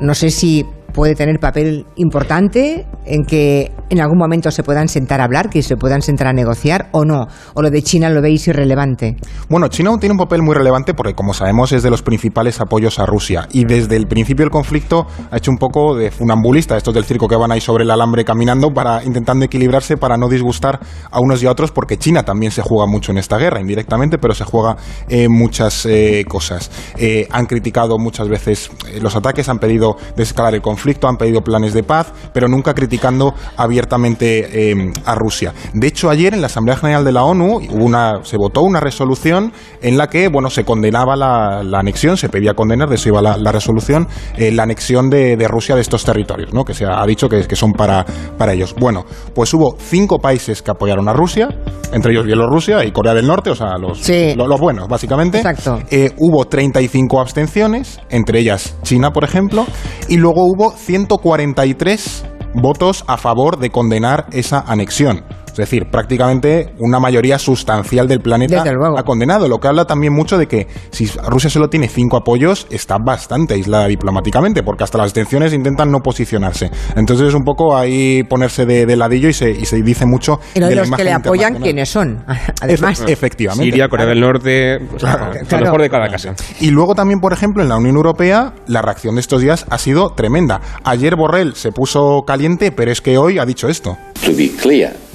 No 0.01 0.13
sé 0.13 0.29
si 0.29 0.65
puede 0.93 1.15
tener 1.15 1.39
papel 1.39 1.85
importante 1.95 2.85
en 3.05 3.23
que 3.25 3.71
en 3.89 3.99
algún 3.99 4.17
momento 4.17 4.51
se 4.51 4.63
puedan 4.63 4.87
sentar 4.87 5.21
a 5.21 5.25
hablar, 5.25 5.49
que 5.49 5.61
se 5.61 5.75
puedan 5.77 6.01
sentar 6.01 6.27
a 6.27 6.33
negociar 6.33 6.89
o 6.91 7.03
no. 7.03 7.27
O 7.53 7.61
lo 7.61 7.69
de 7.69 7.81
China 7.81 8.09
lo 8.09 8.21
veis 8.21 8.47
irrelevante. 8.47 9.17
Bueno, 9.49 9.67
China 9.67 9.91
tiene 9.99 10.13
un 10.13 10.19
papel 10.19 10.41
muy 10.41 10.55
relevante 10.55 10.93
porque, 10.93 11.13
como 11.13 11.33
sabemos, 11.33 11.71
es 11.71 11.83
de 11.83 11.89
los 11.89 12.01
principales 12.01 12.61
apoyos 12.61 12.99
a 12.99 13.05
Rusia. 13.05 13.47
Y 13.51 13.65
desde 13.65 13.95
el 13.95 14.07
principio 14.07 14.45
del 14.45 14.51
conflicto 14.51 15.07
ha 15.29 15.37
hecho 15.37 15.51
un 15.51 15.57
poco 15.57 15.95
de 15.95 16.11
funambulista, 16.11 16.77
estos 16.77 16.93
del 16.93 17.05
circo 17.05 17.27
que 17.27 17.35
van 17.35 17.51
ahí 17.51 17.61
sobre 17.61 17.83
el 17.83 17.91
alambre 17.91 18.23
caminando, 18.23 18.73
para 18.73 19.03
intentando 19.03 19.45
equilibrarse 19.45 19.97
para 19.97 20.17
no 20.17 20.29
disgustar 20.29 20.79
a 21.09 21.19
unos 21.19 21.43
y 21.43 21.47
a 21.47 21.51
otros, 21.51 21.71
porque 21.71 21.97
China 21.97 22.23
también 22.23 22.51
se 22.51 22.61
juega 22.61 22.85
mucho 22.87 23.11
en 23.11 23.17
esta 23.17 23.37
guerra, 23.37 23.59
indirectamente, 23.59 24.17
pero 24.17 24.33
se 24.33 24.43
juega 24.43 24.77
eh, 25.09 25.27
muchas 25.27 25.87
cosas. 26.27 26.71
Eh, 26.97 27.27
han 27.31 27.45
criticado 27.45 27.97
muchas 27.97 28.27
veces 28.27 28.71
eh, 28.87 28.99
los 29.01 29.15
ataques, 29.15 29.49
han 29.49 29.59
pedido 29.59 29.95
desescalar 30.15 30.53
el 30.55 30.61
conflicto, 30.61 31.07
han 31.07 31.17
pedido 31.17 31.41
planes 31.41 31.73
de 31.73 31.83
paz, 31.83 32.11
pero 32.33 32.47
nunca 32.47 32.73
criticando 32.91 33.33
abiertamente 33.55 34.71
eh, 34.71 34.91
a 35.05 35.15
Rusia. 35.15 35.53
De 35.73 35.87
hecho, 35.87 36.09
ayer 36.09 36.33
en 36.33 36.41
la 36.41 36.47
Asamblea 36.47 36.75
General 36.75 37.05
de 37.05 37.13
la 37.13 37.23
ONU 37.23 37.61
hubo 37.71 37.85
una, 37.85 38.19
se 38.23 38.35
votó 38.35 38.63
una 38.63 38.81
resolución 38.81 39.53
en 39.81 39.97
la 39.97 40.07
que 40.07 40.27
bueno, 40.27 40.49
se 40.49 40.65
condenaba 40.65 41.15
la, 41.15 41.63
la 41.63 41.79
anexión, 41.79 42.17
se 42.17 42.27
pedía 42.27 42.53
condenar, 42.53 42.89
de 42.89 42.95
eso 42.95 43.07
iba 43.07 43.21
la, 43.21 43.37
la 43.37 43.53
resolución, 43.53 44.09
eh, 44.35 44.51
la 44.51 44.63
anexión 44.63 45.09
de, 45.09 45.37
de 45.37 45.47
Rusia 45.47 45.75
de 45.75 45.81
estos 45.81 46.03
territorios, 46.03 46.53
¿no? 46.53 46.65
que 46.65 46.73
se 46.73 46.83
ha, 46.85 47.05
dicho 47.05 47.29
que, 47.29 47.47
que 47.47 47.55
son 47.55 47.71
para, 47.71 48.05
para 48.37 48.51
ellos. 48.51 48.75
Bueno, 48.77 49.05
pues 49.33 49.53
hubo 49.53 49.77
cinco 49.79 50.19
países 50.19 50.61
que 50.61 50.71
apoyaron 50.71 51.07
a 51.07 51.13
Rusia, 51.13 51.47
entre 51.93 52.11
ellos 52.11 52.25
Bielorrusia 52.25 52.83
y 52.83 52.91
Corea 52.91 53.13
del 53.13 53.25
Norte, 53.25 53.51
o 53.51 53.55
sea, 53.55 53.77
los, 53.77 53.99
Sí. 54.01 54.33
lo- 54.35 54.47
los 54.47 54.59
buenos, 54.59 54.89
básicamente. 54.89 55.37
Exacto. 55.37 55.79
Eh, 55.91 56.11
hubo 56.17 56.43
35 56.45 57.21
abstenciones, 57.21 58.01
entre 58.09 58.39
ellas 58.41 58.75
China, 58.83 59.11
por 59.11 59.23
ejemplo, 59.23 59.65
y 60.09 60.17
luego 60.17 60.41
hubo 60.43 60.71
143 60.71 62.25
votos 62.53 63.03
a 63.07 63.17
favor 63.17 63.59
de 63.59 63.69
condenar 63.69 64.27
esa 64.31 64.59
anexión. 64.67 65.23
Es 65.51 65.57
decir, 65.57 65.87
prácticamente 65.91 66.73
una 66.79 66.99
mayoría 66.99 67.37
sustancial 67.37 68.07
del 68.07 68.21
planeta 68.21 68.63
ha 68.97 69.03
condenado, 69.03 69.47
lo 69.47 69.59
que 69.59 69.67
habla 69.67 69.85
también 69.85 70.13
mucho 70.13 70.37
de 70.37 70.47
que 70.47 70.67
si 70.91 71.07
Rusia 71.27 71.49
solo 71.49 71.69
tiene 71.69 71.87
cinco 71.87 72.17
apoyos, 72.17 72.67
está 72.69 72.97
bastante 72.97 73.53
aislada 73.55 73.87
diplomáticamente, 73.87 74.63
porque 74.63 74.83
hasta 74.83 74.97
las 74.97 75.13
tensiones 75.13 75.53
intentan 75.53 75.91
no 75.91 75.99
posicionarse. 75.99 76.71
Entonces 76.95 77.27
es 77.29 77.33
un 77.33 77.43
poco 77.43 77.75
ahí 77.75 78.23
ponerse 78.23 78.65
de, 78.65 78.95
ladillo 78.95 79.29
y 79.29 79.33
se, 79.33 79.51
y 79.51 79.65
se, 79.65 79.81
dice 79.81 80.05
mucho. 80.05 80.39
Y 80.53 80.59
de 80.59 80.75
los 80.75 80.91
que 80.91 81.03
le 81.03 81.13
apoyan, 81.13 81.55
¿quiénes 81.55 81.89
son? 81.89 82.23
Además. 82.61 83.03
efectivamente. 83.07 83.65
Siria, 83.65 83.87
Corea 83.87 84.05
del 84.05 84.19
Norte, 84.19 84.79
claro, 84.97 85.33
lo 85.49 85.59
mejor 85.59 85.81
de 85.81 85.89
cada 85.89 86.07
casa. 86.09 86.33
Y 86.59 86.71
luego 86.71 86.95
también, 86.95 87.19
por 87.19 87.33
ejemplo, 87.33 87.61
en 87.63 87.69
la 87.69 87.77
Unión 87.77 87.95
Europea, 87.95 88.53
la 88.67 88.81
reacción 88.81 89.15
de 89.15 89.21
estos 89.21 89.41
días 89.41 89.65
ha 89.69 89.77
sido 89.77 90.11
tremenda. 90.11 90.61
Ayer 90.83 91.15
Borrell 91.15 91.55
se 91.55 91.71
puso 91.71 92.23
caliente, 92.25 92.71
pero 92.71 92.91
es 92.91 93.01
que 93.01 93.17
hoy 93.17 93.39
ha 93.39 93.45
dicho 93.45 93.67
esto. 93.67 93.97
To 94.25 94.31
be 94.35 94.49
clear. 94.61 95.10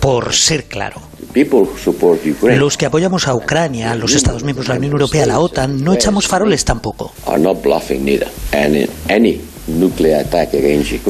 Por 0.00 0.32
ser 0.32 0.64
claro, 0.64 1.00
los 2.42 2.76
que 2.76 2.86
apoyamos 2.86 3.26
a 3.28 3.34
Ucrania, 3.34 3.94
los 3.94 4.14
Estados 4.14 4.44
miembros 4.44 4.66
de 4.66 4.74
la 4.74 4.78
Unión 4.78 4.92
Europea, 4.92 5.26
la 5.26 5.40
OTAN, 5.40 5.82
no 5.82 5.92
echamos 5.94 6.28
faroles 6.28 6.64
tampoco. 6.64 7.12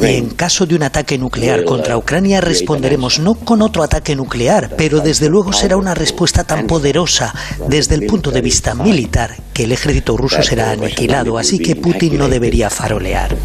En 0.01 0.29
caso 0.29 0.65
de 0.65 0.75
un 0.75 0.83
ataque 0.83 1.17
nuclear 1.17 1.63
contra 1.65 1.97
Ucrania 1.97 2.41
responderemos 2.41 3.19
no 3.19 3.35
con 3.35 3.61
otro 3.61 3.83
ataque 3.83 4.15
nuclear, 4.15 4.75
pero 4.77 4.99
desde 4.99 5.29
luego 5.29 5.51
será 5.51 5.77
una 5.77 5.93
respuesta 5.93 6.43
tan 6.43 6.65
poderosa 6.65 7.33
desde 7.67 7.95
el 7.95 8.05
punto 8.05 8.31
de 8.31 8.41
vista 8.41 8.73
militar 8.73 9.35
que 9.53 9.65
el 9.65 9.73
ejército 9.73 10.15
ruso 10.17 10.41
será 10.41 10.71
aniquilado, 10.71 11.37
así 11.37 11.59
que 11.59 11.75
Putin 11.75 12.17
no 12.17 12.29
debería 12.29 12.69
farolear. 12.69 13.35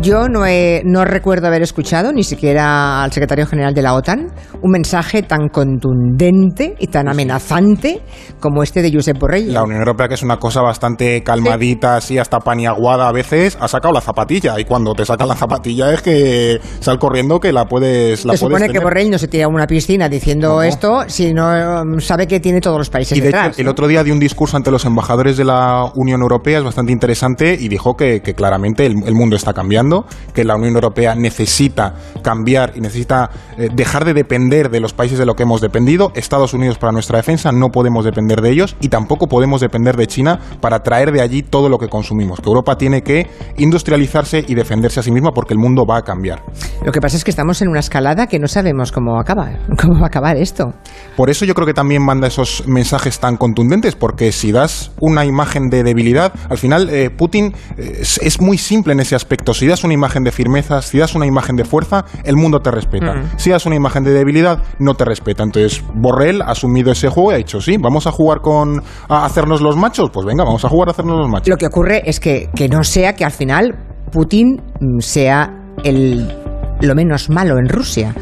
Yo 0.00 0.28
no, 0.28 0.44
no 0.84 1.04
recuerdo 1.04 1.46
haber 1.46 1.62
escuchado, 1.62 2.12
ni 2.12 2.24
siquiera 2.24 3.04
al 3.04 3.12
secretario 3.12 3.46
general 3.46 3.74
de 3.74 3.80
la 3.80 3.94
OTAN, 3.94 4.26
un 4.60 4.70
mensaje 4.70 5.22
tan 5.22 5.48
contundente 5.48 6.74
y 6.78 6.88
tan 6.88 7.08
amenazante 7.08 8.02
como 8.40 8.62
este 8.62 8.82
de 8.82 8.92
Josep 8.92 9.18
Borrell. 9.18 9.52
La 9.52 9.62
Unión 9.62 9.78
Europea, 9.78 10.08
que 10.08 10.14
es 10.14 10.22
una 10.22 10.38
cosa 10.38 10.62
bastante 10.62 11.22
calmadita, 11.22 11.96
así 11.96 12.18
hasta 12.18 12.40
paniaguada 12.40 13.08
a 13.08 13.12
veces, 13.12 13.56
ha 13.60 13.68
sacado 13.68 13.94
la 13.94 14.00
zapatilla. 14.00 14.58
Y 14.58 14.64
cuando 14.64 14.94
te 14.94 15.04
sacan 15.04 15.28
la 15.28 15.36
zapatilla 15.36 15.92
es 15.92 16.02
que 16.02 16.60
sal 16.80 16.98
corriendo 16.98 17.38
que 17.38 17.52
la 17.52 17.66
puedes. 17.66 18.24
La 18.24 18.32
se 18.32 18.38
supone 18.38 18.68
que 18.68 18.80
Borrell 18.80 19.10
no 19.10 19.18
se 19.18 19.28
tira 19.28 19.44
a 19.44 19.48
una 19.48 19.66
piscina 19.66 20.08
diciendo 20.08 20.60
esto, 20.62 21.04
sino 21.06 21.82
um, 21.82 22.00
sabe 22.00 22.26
que 22.26 22.40
tiene 22.40 22.60
todos 22.60 22.78
los 22.78 22.90
países 22.90 23.16
y 23.16 23.20
de 23.20 23.28
detrás. 23.28 23.54
Hecho, 23.54 23.62
el 23.62 23.68
otro 23.68 23.86
día 23.86 24.02
dio 24.02 24.12
un 24.12 24.20
discurso 24.20 24.56
ante 24.56 24.72
los 24.72 24.84
embajadores 24.84 25.36
de 25.36 25.44
la 25.44 25.90
Unión 25.94 26.20
Europea, 26.20 26.58
es 26.58 26.64
bastante 26.64 26.92
interesante, 26.92 27.56
y 27.58 27.68
dijo 27.68 27.96
que, 27.96 28.20
claramente 28.34 28.86
el 28.86 29.14
mundo 29.14 29.36
está 29.36 29.52
cambiando 29.52 29.83
que 30.32 30.44
la 30.44 30.56
Unión 30.56 30.74
Europea 30.74 31.14
necesita 31.14 31.94
cambiar 32.22 32.72
y 32.74 32.80
necesita 32.80 33.30
eh, 33.58 33.68
dejar 33.74 34.04
de 34.04 34.14
depender 34.14 34.70
de 34.70 34.80
los 34.80 34.92
países 34.92 35.18
de 35.18 35.26
lo 35.26 35.34
que 35.34 35.44
hemos 35.44 35.60
dependido. 35.60 36.12
Estados 36.14 36.54
Unidos 36.54 36.78
para 36.78 36.92
nuestra 36.92 37.18
defensa 37.18 37.52
no 37.52 37.70
podemos 37.70 38.04
depender 38.04 38.40
de 38.40 38.50
ellos 38.50 38.76
y 38.80 38.88
tampoco 38.88 39.26
podemos 39.26 39.60
depender 39.60 39.96
de 39.96 40.06
China 40.06 40.40
para 40.60 40.82
traer 40.82 41.12
de 41.12 41.20
allí 41.20 41.42
todo 41.42 41.68
lo 41.68 41.78
que 41.78 41.88
consumimos. 41.88 42.40
Que 42.40 42.48
Europa 42.48 42.76
tiene 42.76 43.02
que 43.02 43.26
industrializarse 43.56 44.44
y 44.46 44.54
defenderse 44.54 45.00
a 45.00 45.02
sí 45.02 45.10
misma 45.10 45.32
porque 45.32 45.54
el 45.54 45.58
mundo 45.58 45.84
va 45.86 45.98
a 45.98 46.02
cambiar. 46.02 46.42
Lo 46.84 46.92
que 46.92 47.00
pasa 47.00 47.16
es 47.16 47.24
que 47.24 47.30
estamos 47.30 47.60
en 47.62 47.68
una 47.68 47.80
escalada 47.80 48.26
que 48.26 48.38
no 48.38 48.48
sabemos 48.48 48.92
cómo 48.92 49.18
acaba, 49.18 49.50
cómo 49.80 49.94
va 49.94 50.04
a 50.04 50.06
acabar 50.06 50.36
esto. 50.36 50.72
Por 51.16 51.30
eso 51.30 51.44
yo 51.44 51.54
creo 51.54 51.66
que 51.66 51.74
también 51.74 52.02
manda 52.02 52.26
esos 52.26 52.66
mensajes 52.66 53.18
tan 53.18 53.36
contundentes, 53.36 53.94
porque 53.94 54.32
si 54.32 54.52
das 54.52 54.92
una 55.00 55.24
imagen 55.24 55.68
de 55.68 55.82
debilidad, 55.82 56.32
al 56.48 56.58
final 56.58 56.88
eh, 56.90 57.10
Putin 57.10 57.54
eh, 57.76 58.00
es, 58.00 58.40
muy 58.40 58.58
simple 58.58 58.92
en 58.92 59.00
ese 59.00 59.14
aspecto. 59.14 59.54
Si 59.54 59.66
das 59.74 59.84
una 59.84 59.94
imagen 59.94 60.22
de 60.22 60.30
firmeza, 60.30 60.80
si 60.82 60.98
das 60.98 61.14
una 61.16 61.26
imagen 61.26 61.56
de 61.56 61.64
fuerza, 61.64 62.04
el 62.24 62.36
mundo 62.36 62.60
te 62.60 62.70
respeta. 62.70 63.22
Si 63.36 63.50
das 63.50 63.66
una 63.66 63.74
imagen 63.74 64.04
de 64.04 64.12
debilidad, 64.12 64.62
no 64.78 64.94
te 64.94 65.04
respeta. 65.04 65.42
Entonces, 65.42 65.82
Borrell 65.94 66.42
ha 66.42 66.52
asumido 66.52 66.92
ese 66.92 67.08
juego 67.08 67.32
y 67.32 67.34
ha 67.34 67.38
dicho, 67.38 67.60
sí, 67.60 67.76
vamos 67.80 68.06
a 68.06 68.12
jugar 68.12 68.40
con 68.40 68.82
a 69.08 69.24
hacernos 69.24 69.60
los 69.60 69.76
machos, 69.76 70.10
pues 70.12 70.24
venga, 70.24 70.44
vamos 70.44 70.64
a 70.64 70.68
jugar 70.68 70.88
a 70.88 70.90
hacernos 70.92 71.18
los 71.18 71.28
machos. 71.28 71.48
Lo 71.48 71.56
que 71.56 71.66
ocurre 71.66 72.02
es 72.06 72.20
que, 72.20 72.50
que 72.54 72.68
no 72.68 72.84
sea 72.84 73.14
que 73.14 73.24
al 73.24 73.32
final 73.32 73.74
Putin 74.12 74.62
mm, 74.80 75.00
sea 75.00 75.50
el 75.82 76.32
lo 76.80 76.94
menos 76.94 77.30
malo 77.30 77.58
en 77.58 77.68
Rusia 77.68 78.14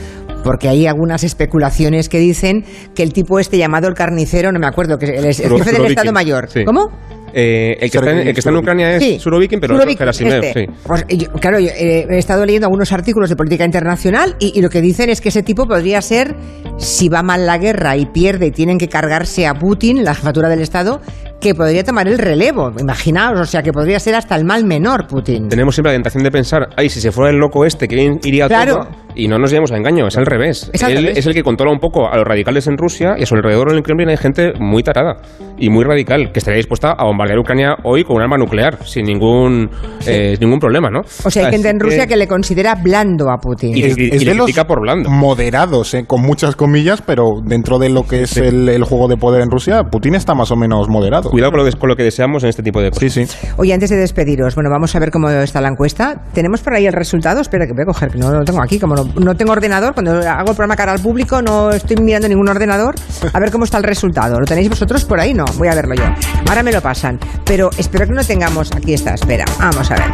porque 0.44 0.68
hay 0.68 0.87
algunas 0.87 1.25
especulaciones 1.25 2.09
que 2.09 2.18
dicen 2.18 2.64
que 2.94 3.02
el 3.02 3.12
tipo 3.12 3.38
este 3.38 3.59
llamado 3.59 3.88
el 3.88 3.94
carnicero, 3.94 4.52
no 4.52 4.59
me 4.59 4.66
acuerdo, 4.66 4.99
que 4.99 5.06
es 5.06 5.40
el 5.40 5.52
jefe 5.52 5.73
del 5.73 5.87
Estado 5.87 6.12
Mayor. 6.12 6.49
¿Cómo? 6.66 6.90
Eh, 7.35 7.79
el, 7.81 7.91
que 7.91 7.99
está 8.39 8.51
en, 8.51 8.57
Ucrania 8.57 8.97
es 8.97 9.03
sí, 9.03 9.19
Surovikin, 9.19 9.61
pero 9.61 9.75
Surovikin, 9.75 9.99
Gerasimev, 9.99 10.45
este. 10.45 10.69
Pues, 10.85 11.05
claro, 11.41 11.59
eh, 11.59 12.07
he 12.09 12.19
estado 12.19 12.45
leyendo 12.45 12.67
algunos 12.67 12.93
artículos 12.93 13.31
de 13.31 13.37
política 13.37 13.65
internacional 13.65 14.37
y, 14.39 14.61
lo 14.61 14.69
que 14.69 14.81
dicen 14.81 15.11
es 15.11 15.21
que 15.21 15.31
ese 15.31 15.43
tipo 15.43 15.67
podría 15.67 16.01
ser, 16.03 16.35
si 16.77 17.09
va 17.09 17.23
mal 17.23 17.47
la 17.47 17.59
guerra 17.59 17.97
y 17.97 18.07
pierde 18.07 18.47
y 18.47 18.51
tienen 18.51 18.79
que 18.79 18.89
cargarse 18.89 19.47
a 19.47 19.55
Putin, 19.55 20.05
la 20.05 20.15
jefatura 20.15 20.49
del 20.49 20.61
Estado, 20.61 21.01
que 21.42 21.54
podría 21.54 21.82
tomar 21.82 22.06
el 22.06 22.18
relevo. 22.18 22.72
Imaginaos, 22.78 23.40
o 23.40 23.44
sea, 23.44 23.62
que 23.62 23.72
podría 23.72 23.99
ser 23.99 24.14
hasta 24.14 24.37
el 24.37 24.44
mal 24.44 24.64
menor 24.64 25.08
Putin. 25.08 25.49
Tenemos 25.49 25.75
siempre 25.75 25.90
la 25.90 25.96
tentación 25.96 26.22
de 26.22 26.30
pensar, 26.30 26.68
ay, 26.76 26.88
si 26.88 27.00
se 27.00 27.11
fuera 27.11 27.30
el 27.30 27.37
loco 27.37 27.64
este, 27.64 27.88
que 27.88 28.18
iría 28.22 28.49
todo? 28.49 28.88
Y 29.14 29.28
no 29.28 29.38
nos 29.38 29.50
llevamos 29.50 29.72
a 29.72 29.76
engaño, 29.76 30.06
es 30.06 30.16
al 30.16 30.25
revés. 30.25 30.70
Es 30.72 30.82
Él 30.84 31.08
es 31.08 31.26
el 31.26 31.34
que 31.34 31.42
controla 31.42 31.72
un 31.72 31.80
poco 31.80 32.08
a 32.08 32.16
los 32.16 32.25
radicales 32.25 32.66
en 32.66 32.78
Rusia 32.78 33.14
y 33.18 33.25
a 33.25 33.26
su 33.26 33.34
alrededor 33.34 33.70
en 33.70 33.76
el 33.76 33.82
Kremlin 33.82 34.08
hay 34.08 34.16
gente 34.16 34.52
muy 34.58 34.82
tarada 34.82 35.16
y 35.58 35.68
muy 35.68 35.84
radical 35.84 36.32
que 36.32 36.38
estaría 36.38 36.56
dispuesta 36.56 36.92
a 36.92 37.04
bombardear 37.04 37.38
Ucrania 37.38 37.76
hoy 37.84 38.04
con 38.04 38.16
un 38.16 38.22
arma 38.22 38.38
nuclear 38.38 38.87
sin 38.87 39.04
ningún, 39.04 39.68
eh, 40.06 40.38
ningún 40.40 40.61
problema, 40.61 40.88
¿no? 40.88 41.00
O 41.25 41.30
sea, 41.30 41.44
hay 41.46 41.52
gente 41.52 41.68
en 41.68 41.78
Rusia 41.78 42.06
que, 42.06 42.16
le 42.16 42.26
considera 42.26 42.75
blando 42.76 43.30
a 43.30 43.37
Putin. 43.37 43.76
Y, 43.76 43.82
es, 43.82 43.96
de 43.96 44.34
los 44.34 44.50
por 44.66 44.80
blando. 44.80 45.11
moderados, 45.11 45.92
eh, 45.92 46.04
con 46.06 46.22
muchas 46.22 46.56
comillas, 46.56 47.02
pero 47.02 47.40
dentro 47.44 47.78
de 47.78 47.90
lo 47.90 48.04
que 48.04 48.22
es 48.22 48.37
el, 48.38 48.68
el 48.68 48.84
juego 48.84 49.08
de 49.08 49.16
poder 49.16 49.42
en 49.42 49.50
Rusia, 49.50 49.82
Putin 49.90 50.14
está 50.14 50.34
más 50.34 50.50
o 50.50 50.56
menos 50.56 50.88
moderado 50.88 51.32
cuidado 51.33 51.51
con 51.51 51.89
lo, 51.89 51.97
que, 51.97 52.03
deseamos 52.03 52.43
en 52.43 52.51
este 52.51 52.62
tipo 52.62 52.83
de 52.83 52.91
cosas. 52.91 53.11
Sí, 53.11 53.25
sí. 53.27 53.37
Oye, 53.57 53.73
antes 53.73 53.89
de 53.89 53.97
despediros, 53.97 54.55
bueno, 54.55 54.69
vamos 54.71 54.95
a 54.95 54.99
ver 54.99 55.11
cómo 55.11 55.31
está 55.31 55.62
la 55.62 55.69
encuesta. 55.69 56.23
¿Tenemos 56.35 56.61
por 56.61 56.75
ahí 56.75 56.87
el 56.87 56.93
resultado? 56.93 57.41
Espera, 57.41 57.67
que 57.67 57.73
voy 57.73 57.83
a 57.83 57.87
coger, 57.87 58.11
que 58.11 58.19
no 58.19 58.31
lo 58.31 58.45
tengo 58.45 58.62
aquí. 58.62 58.79
Como 58.79 58.95
no, 58.97 59.35
tengo 59.35 59.53
ordenador, 59.53 59.95
cuando 59.95 60.12
hago 60.12 60.51
el 60.51 60.57
programa 60.57 60.77
cara 60.77 60.93
al 60.93 61.01
público 61.01 61.41
no 61.41 61.71
estoy 61.71 61.97
mirando 61.97 62.29
ningún 62.29 62.49
ordenador. 62.51 62.95
A 63.33 63.41
ver 63.41 63.51
cómo 63.51 63.65
está 63.65 63.79
el 63.79 63.85
resultado. 63.85 64.39
¿Lo 64.39 64.45
tenéis 64.45 64.69
vosotros 64.69 65.07
por 65.07 65.19
ahí? 65.21 65.33
No, 65.33 65.47
voy 65.57 65.69
a 65.69 65.75
verlo 65.75 65.95
yo. 65.95 66.05
Ahora 66.49 66.62
me 66.62 66.71
lo 66.71 66.83
pasan. 66.83 67.19
Pero 67.47 67.71
espero 67.79 68.07
que 68.07 68.12
no 68.12 68.23
tengamos... 68.23 68.71
Aquí 68.73 68.93
está, 68.93 69.15
espera. 69.15 69.47
Vamos 69.59 69.91
a 69.91 69.95
ver. 69.95 70.05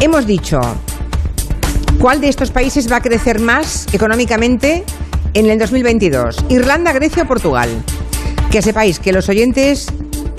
Hemos 0.00 0.26
dicho... 0.26 0.60
¿Cuál 2.00 2.20
de 2.20 2.28
estos 2.28 2.52
países 2.52 2.90
va 2.90 2.96
a 2.96 3.00
crecer 3.00 3.40
más 3.40 3.86
económicamente 3.92 4.84
en 5.34 5.50
el 5.50 5.58
2022? 5.58 6.44
¿Irlanda, 6.48 6.92
Grecia 6.92 7.24
o 7.24 7.26
Portugal? 7.26 7.68
Que 8.52 8.62
sepáis 8.62 9.00
que 9.00 9.12
los 9.12 9.28
oyentes 9.28 9.88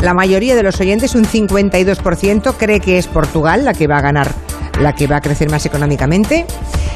la 0.01 0.13
mayoría 0.13 0.55
de 0.55 0.63
los 0.63 0.79
oyentes, 0.79 1.15
un 1.15 1.25
52%, 1.25 2.55
cree 2.57 2.79
que 2.79 2.97
es 2.97 3.07
Portugal 3.07 3.65
la 3.65 3.73
que 3.73 3.87
va 3.87 3.97
a 3.97 4.01
ganar, 4.01 4.31
la 4.79 4.95
que 4.95 5.07
va 5.07 5.17
a 5.17 5.21
crecer 5.21 5.49
más 5.49 5.65
económicamente, 5.65 6.45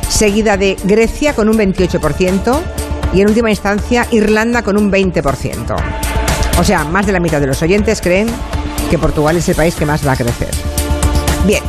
seguida 0.07 0.55
de 0.55 0.77
Grecia 0.83 1.33
con 1.33 1.49
un 1.49 1.57
28% 1.57 2.59
y 3.13 3.21
en 3.21 3.27
última 3.27 3.49
instancia 3.49 4.07
Irlanda 4.11 4.61
con 4.61 4.77
un 4.77 4.91
20%. 4.91 5.75
O 6.57 6.63
sea, 6.63 6.83
más 6.85 7.05
de 7.05 7.11
la 7.11 7.19
mitad 7.19 7.41
de 7.41 7.47
los 7.47 7.61
oyentes 7.61 7.99
creen 8.01 8.27
que 8.89 8.97
Portugal 8.97 9.35
es 9.35 9.49
el 9.49 9.55
país 9.55 9.75
que 9.75 9.85
más 9.85 10.05
va 10.07 10.13
a 10.13 10.15
crecer. 10.15 10.51
Bien, 11.45 11.63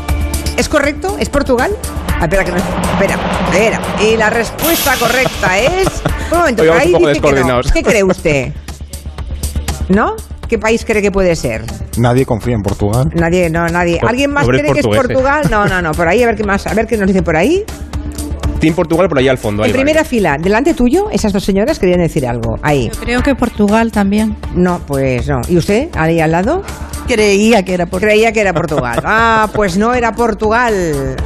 ¿es 0.57 0.69
correcto? 0.69 1.17
¿Es 1.19 1.29
Portugal? 1.29 1.73
Ah, 2.21 2.25
espera, 2.25 2.45
que 2.45 2.53
no, 2.53 2.59
espera, 2.59 3.19
espera. 3.51 3.81
Y 4.01 4.17
la 4.17 4.31
respuesta 4.31 4.95
correcta 4.97 5.59
es... 5.59 5.89
Un 6.31 6.39
momento, 6.39 6.63
ahí 6.73 6.95
dice 6.95 7.21
que 7.21 7.45
no. 7.45 7.61
¿Qué 7.63 7.83
cree 7.83 8.05
usted? 8.05 8.53
¿No? 9.89 10.15
¿Qué 10.49 10.59
país 10.59 10.85
cree 10.85 11.03
que 11.03 11.11
puede 11.11 11.35
ser? 11.37 11.63
Nadie 11.97 12.27
confía 12.27 12.55
en 12.55 12.63
Portugal. 12.63 13.11
Nadie, 13.15 13.49
no, 13.51 13.67
nadie. 13.69 13.99
¿Alguien 14.07 14.31
más 14.31 14.47
cree 14.47 14.73
que 14.73 14.81
es 14.81 14.87
Portugal? 14.87 15.47
No, 15.51 15.67
no, 15.67 15.81
no. 15.81 15.93
Por 15.93 16.07
ahí, 16.09 16.23
a 16.23 16.27
ver 16.27 16.37
qué 16.37 16.45
más, 16.45 16.67
a 16.67 16.75
ver 16.75 16.87
qué 16.87 16.97
nos 16.97 17.07
dice 17.07 17.23
por 17.23 17.37
ahí. 17.37 17.65
Team 18.61 18.75
Portugal 18.75 19.09
por 19.09 19.19
ahí 19.19 19.29
al 19.29 19.39
fondo. 19.39 19.65
En 19.65 19.73
primera 19.73 20.05
fila, 20.05 20.39
delante 20.39 20.75
tuyo, 20.75 21.11
esas 21.11 21.33
dos 21.33 21.45
señoras 21.45 21.79
querían 21.79 22.01
decir 22.01 22.27
algo. 22.27 22.59
Ahí. 22.63 22.91
Yo 22.93 23.01
creo 23.01 23.23
que 23.23 23.35
Portugal 23.35 23.91
también. 23.91 24.37
No, 24.55 24.81
pues 24.87 25.29
no. 25.29 25.41
¿Y 25.49 25.57
usted, 25.57 25.89
ahí 25.95 26.21
al 26.21 26.33
lado? 26.33 26.63
Creía 27.07 27.63
que 27.63 27.75
era 27.75 27.87
Portugal. 27.87 28.15
Creía 28.15 28.33
que 28.33 28.41
era 28.41 28.53
Portugal. 28.53 29.01
Ah, 29.05 29.49
pues 29.53 29.77
no 29.77 29.95
era 29.95 30.13
Portugal. 30.13 31.17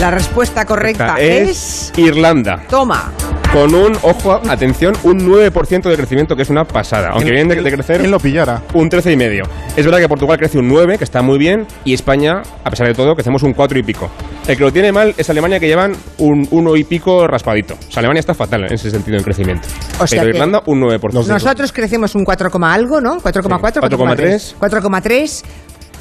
La 0.00 0.10
respuesta 0.10 0.64
correcta 0.64 1.16
es... 1.20 1.92
Irlanda. 1.96 2.62
Toma 2.68 3.12
con 3.52 3.74
un, 3.74 3.96
ojo, 4.02 4.40
atención, 4.48 4.94
un 5.02 5.18
9% 5.18 5.82
de 5.82 5.96
crecimiento, 5.96 6.36
que 6.36 6.42
es 6.42 6.50
una 6.50 6.64
pasada. 6.64 7.10
Aunque 7.12 7.32
viene 7.32 7.54
de, 7.54 7.72
crecer. 7.72 7.98
¿Quién 7.98 8.10
lo 8.10 8.20
pillara? 8.20 8.62
Un 8.74 8.88
13,5. 8.88 9.42
Es 9.76 9.84
verdad 9.84 9.98
que 9.98 10.08
Portugal 10.08 10.38
crece 10.38 10.58
un 10.58 10.68
9, 10.68 10.98
que 10.98 11.04
está 11.04 11.20
muy 11.20 11.36
bien, 11.36 11.66
y 11.84 11.92
España, 11.92 12.42
a 12.64 12.70
pesar 12.70 12.86
de 12.86 12.94
todo, 12.94 13.14
crecemos 13.14 13.42
un 13.42 13.52
4 13.52 13.78
y 13.78 13.82
pico. 13.82 14.08
El 14.46 14.56
que 14.56 14.62
lo 14.62 14.72
tiene 14.72 14.92
mal 14.92 15.14
es 15.16 15.28
Alemania, 15.30 15.58
que 15.58 15.66
llevan 15.66 15.92
un 16.18 16.46
1 16.48 16.76
y 16.76 16.84
pico 16.84 17.26
raspadito. 17.26 17.74
O 17.74 17.90
sea, 17.90 18.00
Alemania 18.00 18.20
está 18.20 18.34
fatal 18.34 18.64
en 18.66 18.72
ese 18.72 18.90
sentido 18.90 19.16
en 19.16 19.24
crecimiento. 19.24 19.66
O 19.98 20.06
sea 20.06 20.22
Pero 20.22 20.34
Irlanda, 20.34 20.62
un 20.66 20.80
9%. 20.80 21.26
Nosotros 21.26 21.72
crecemos 21.72 22.14
un 22.14 22.24
4, 22.24 22.50
algo, 22.62 23.00
¿no? 23.00 23.16
4,4, 23.18 23.80
4,3. 23.80 24.54
4,3 24.58 25.44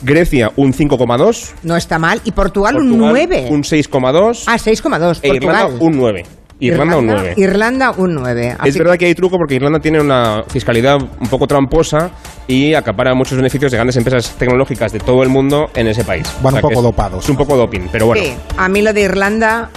Grecia 0.01 0.51
un 0.55 0.71
5,2. 0.71 1.53
No 1.63 1.75
está 1.75 1.99
mal. 1.99 2.21
Y 2.23 2.31
Portugal, 2.31 2.75
un 2.77 2.89
Portugal 2.89 3.11
9. 3.11 3.47
Un 3.49 3.63
6,2. 3.63 4.43
Ah, 4.47 4.55
6,2. 4.55 5.19
e 5.23 5.27
Irlanda 5.27 5.67
Portugal. 5.67 5.77
un 5.81 5.97
9. 5.97 6.38
Irlanda, 6.59 6.97
un 6.97 7.07
9. 7.07 7.33
Irlanda 7.37 7.91
un 7.91 8.15
9. 8.15 8.57
Es 8.65 8.77
verdad 8.77 8.97
que 8.97 9.05
hay 9.05 9.15
truco 9.15 9.37
porque 9.37 9.55
Irlanda 9.55 9.79
tiene 9.79 10.01
una 10.01 10.43
fiscalidad 10.47 10.97
un 11.01 11.27
poco 11.29 11.47
tramposa 11.47 12.11
y 12.47 12.73
acapara 12.73 13.13
muchos 13.13 13.37
beneficios 13.37 13.71
de 13.71 13.77
grandes 13.77 13.95
empresas 13.95 14.35
tecnológicas 14.37 14.91
de 14.91 14.99
todo 14.99 15.23
el 15.23 15.29
mundo 15.29 15.69
en 15.75 15.87
ese 15.87 16.03
país. 16.03 16.27
Van 16.41 16.53
un 16.53 16.57
que 16.57 16.61
poco 16.61 16.73
es- 16.79 16.83
dopados. 16.83 17.23
Es 17.23 17.29
un 17.29 17.37
poco 17.37 17.55
doping, 17.55 17.87
pero 17.91 18.07
bueno, 18.07 18.21
Sí, 18.23 18.33
a 18.57 18.67
mí 18.67 18.81
lo 18.81 18.91
de 18.93 19.01
Irlanda, 19.01 19.69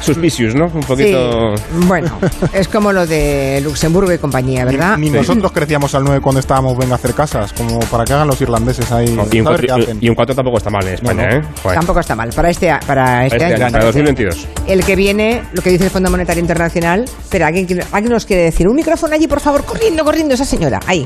suspicious, 0.00 0.54
¿no? 0.54 0.66
Un 0.66 0.82
poquito... 0.82 1.56
sí, 1.56 1.62
bueno, 1.86 2.18
es 2.52 2.68
como 2.68 2.92
lo 2.92 3.06
de 3.06 3.60
Luxemburgo 3.62 4.12
y 4.12 4.18
compañía, 4.18 4.64
¿verdad? 4.64 4.96
Ni 4.98 5.10
nosotros 5.10 5.50
crecíamos 5.52 5.94
al 5.94 6.04
9 6.04 6.20
cuando 6.20 6.40
estábamos 6.40 6.76
venga 6.76 6.92
a 6.92 6.96
hacer 6.96 7.14
casas, 7.14 7.52
como 7.52 7.80
para 7.80 8.04
que 8.04 8.12
hagan 8.12 8.28
los 8.28 8.40
irlandeses 8.40 8.90
ahí. 8.92 9.06
Y 9.32 9.40
un, 9.40 9.46
a 9.48 9.50
ver 9.50 9.60
qué 9.60 9.66
4, 9.68 9.74
hacen. 9.84 9.98
y 10.00 10.08
un 10.08 10.14
4 10.14 10.34
tampoco 10.34 10.58
está 10.58 10.70
mal 10.70 10.86
en 10.86 10.94
España, 10.94 11.22
No, 11.26 11.28
no. 11.30 11.36
¿eh? 11.36 11.48
Joder. 11.62 11.78
Tampoco 11.78 12.00
está 12.00 12.14
mal. 12.14 12.30
Para 12.30 12.50
este, 12.50 12.70
a- 12.70 12.80
para 12.80 13.26
este, 13.26 13.36
Este 13.36 13.54
año. 13.54 13.64
año, 13.64 13.72
para 13.72 13.84
2022. 13.86 14.46
El 14.66 14.84
que 14.84 14.96
viene, 14.96 15.42
lo 15.52 15.62
que 15.62 15.70
dice 15.70 15.84
el 15.84 15.90
Fondo 15.90 16.10
Monetario 16.10 16.40
Internacional. 16.40 17.04
Pero 17.30 17.46
alguien, 17.46 17.66
alguien 17.92 18.12
nos 18.12 18.24
quiere 18.26 18.42
decir, 18.44 18.68
un 18.68 18.76
micrófono 18.76 19.14
allí, 19.14 19.26
por 19.26 19.40
favor, 19.40 19.64
corriendo, 19.64 20.04
corriendo, 20.04 20.34
esa 20.34 20.44
señora. 20.44 20.80
Ahí, 20.86 21.04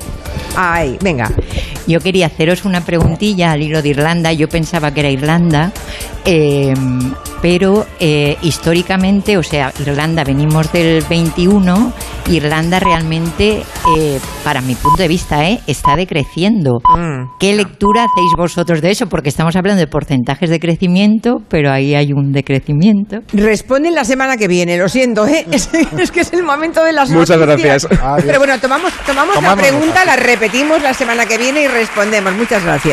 ahí, 0.56 0.98
venga. 1.02 1.30
Yo 1.86 2.00
quería 2.00 2.26
haceros 2.26 2.64
una 2.64 2.82
preguntilla 2.84 3.52
al 3.52 3.62
hilo 3.62 3.82
de 3.82 3.88
Irlanda. 3.88 4.32
Yo 4.32 4.48
pensaba 4.48 4.92
que 4.92 5.00
era 5.00 5.10
Irlanda, 5.10 5.72
eh, 6.24 6.74
pero 7.42 7.86
eh, 7.98 8.36
históricamente, 8.42 9.36
o 9.38 9.42
sea, 9.42 9.72
Irlanda 9.80 10.24
venimos 10.24 10.72
del 10.72 11.02
21, 11.08 11.92
Irlanda 12.28 12.80
realmente, 12.80 13.62
eh, 13.96 14.20
para 14.44 14.60
mi 14.60 14.74
punto 14.74 15.02
de 15.02 15.08
vista, 15.08 15.48
eh, 15.48 15.60
está 15.66 15.96
decreciendo. 15.96 16.78
Mm. 16.96 17.38
¿Qué 17.38 17.54
lectura 17.54 18.04
hacéis 18.04 18.32
vosotros 18.36 18.80
de 18.80 18.90
eso? 18.90 19.06
Porque 19.06 19.28
estamos 19.28 19.56
hablando 19.56 19.80
de 19.80 19.86
porcentajes 19.86 20.50
de 20.50 20.60
crecimiento, 20.60 21.42
pero 21.48 21.72
ahí 21.72 21.94
hay 21.94 22.12
un 22.12 22.32
decrecimiento. 22.32 23.20
Responden 23.32 23.94
la 23.94 24.04
semana 24.04 24.36
que 24.36 24.48
viene, 24.48 24.76
lo 24.76 24.88
siento, 24.88 25.26
¿eh? 25.26 25.46
Es, 25.50 25.68
es 25.98 26.10
que 26.10 26.20
es 26.20 26.32
el 26.32 26.42
momento 26.42 26.84
de 26.84 26.92
las 26.92 27.10
Muchas 27.10 27.38
noticias. 27.38 27.86
gracias. 27.86 28.24
Pero 28.24 28.38
bueno, 28.38 28.58
tomamos, 28.58 28.92
tomamos 29.04 29.42
la 29.42 29.56
pregunta, 29.56 30.04
la 30.04 30.16
repetimos 30.16 30.82
la 30.82 30.94
semana 30.94 31.26
que 31.26 31.38
viene 31.38 31.62
y 31.62 31.68
respondemos. 31.68 32.32
Muchas 32.34 32.62
gracias. 32.64 32.86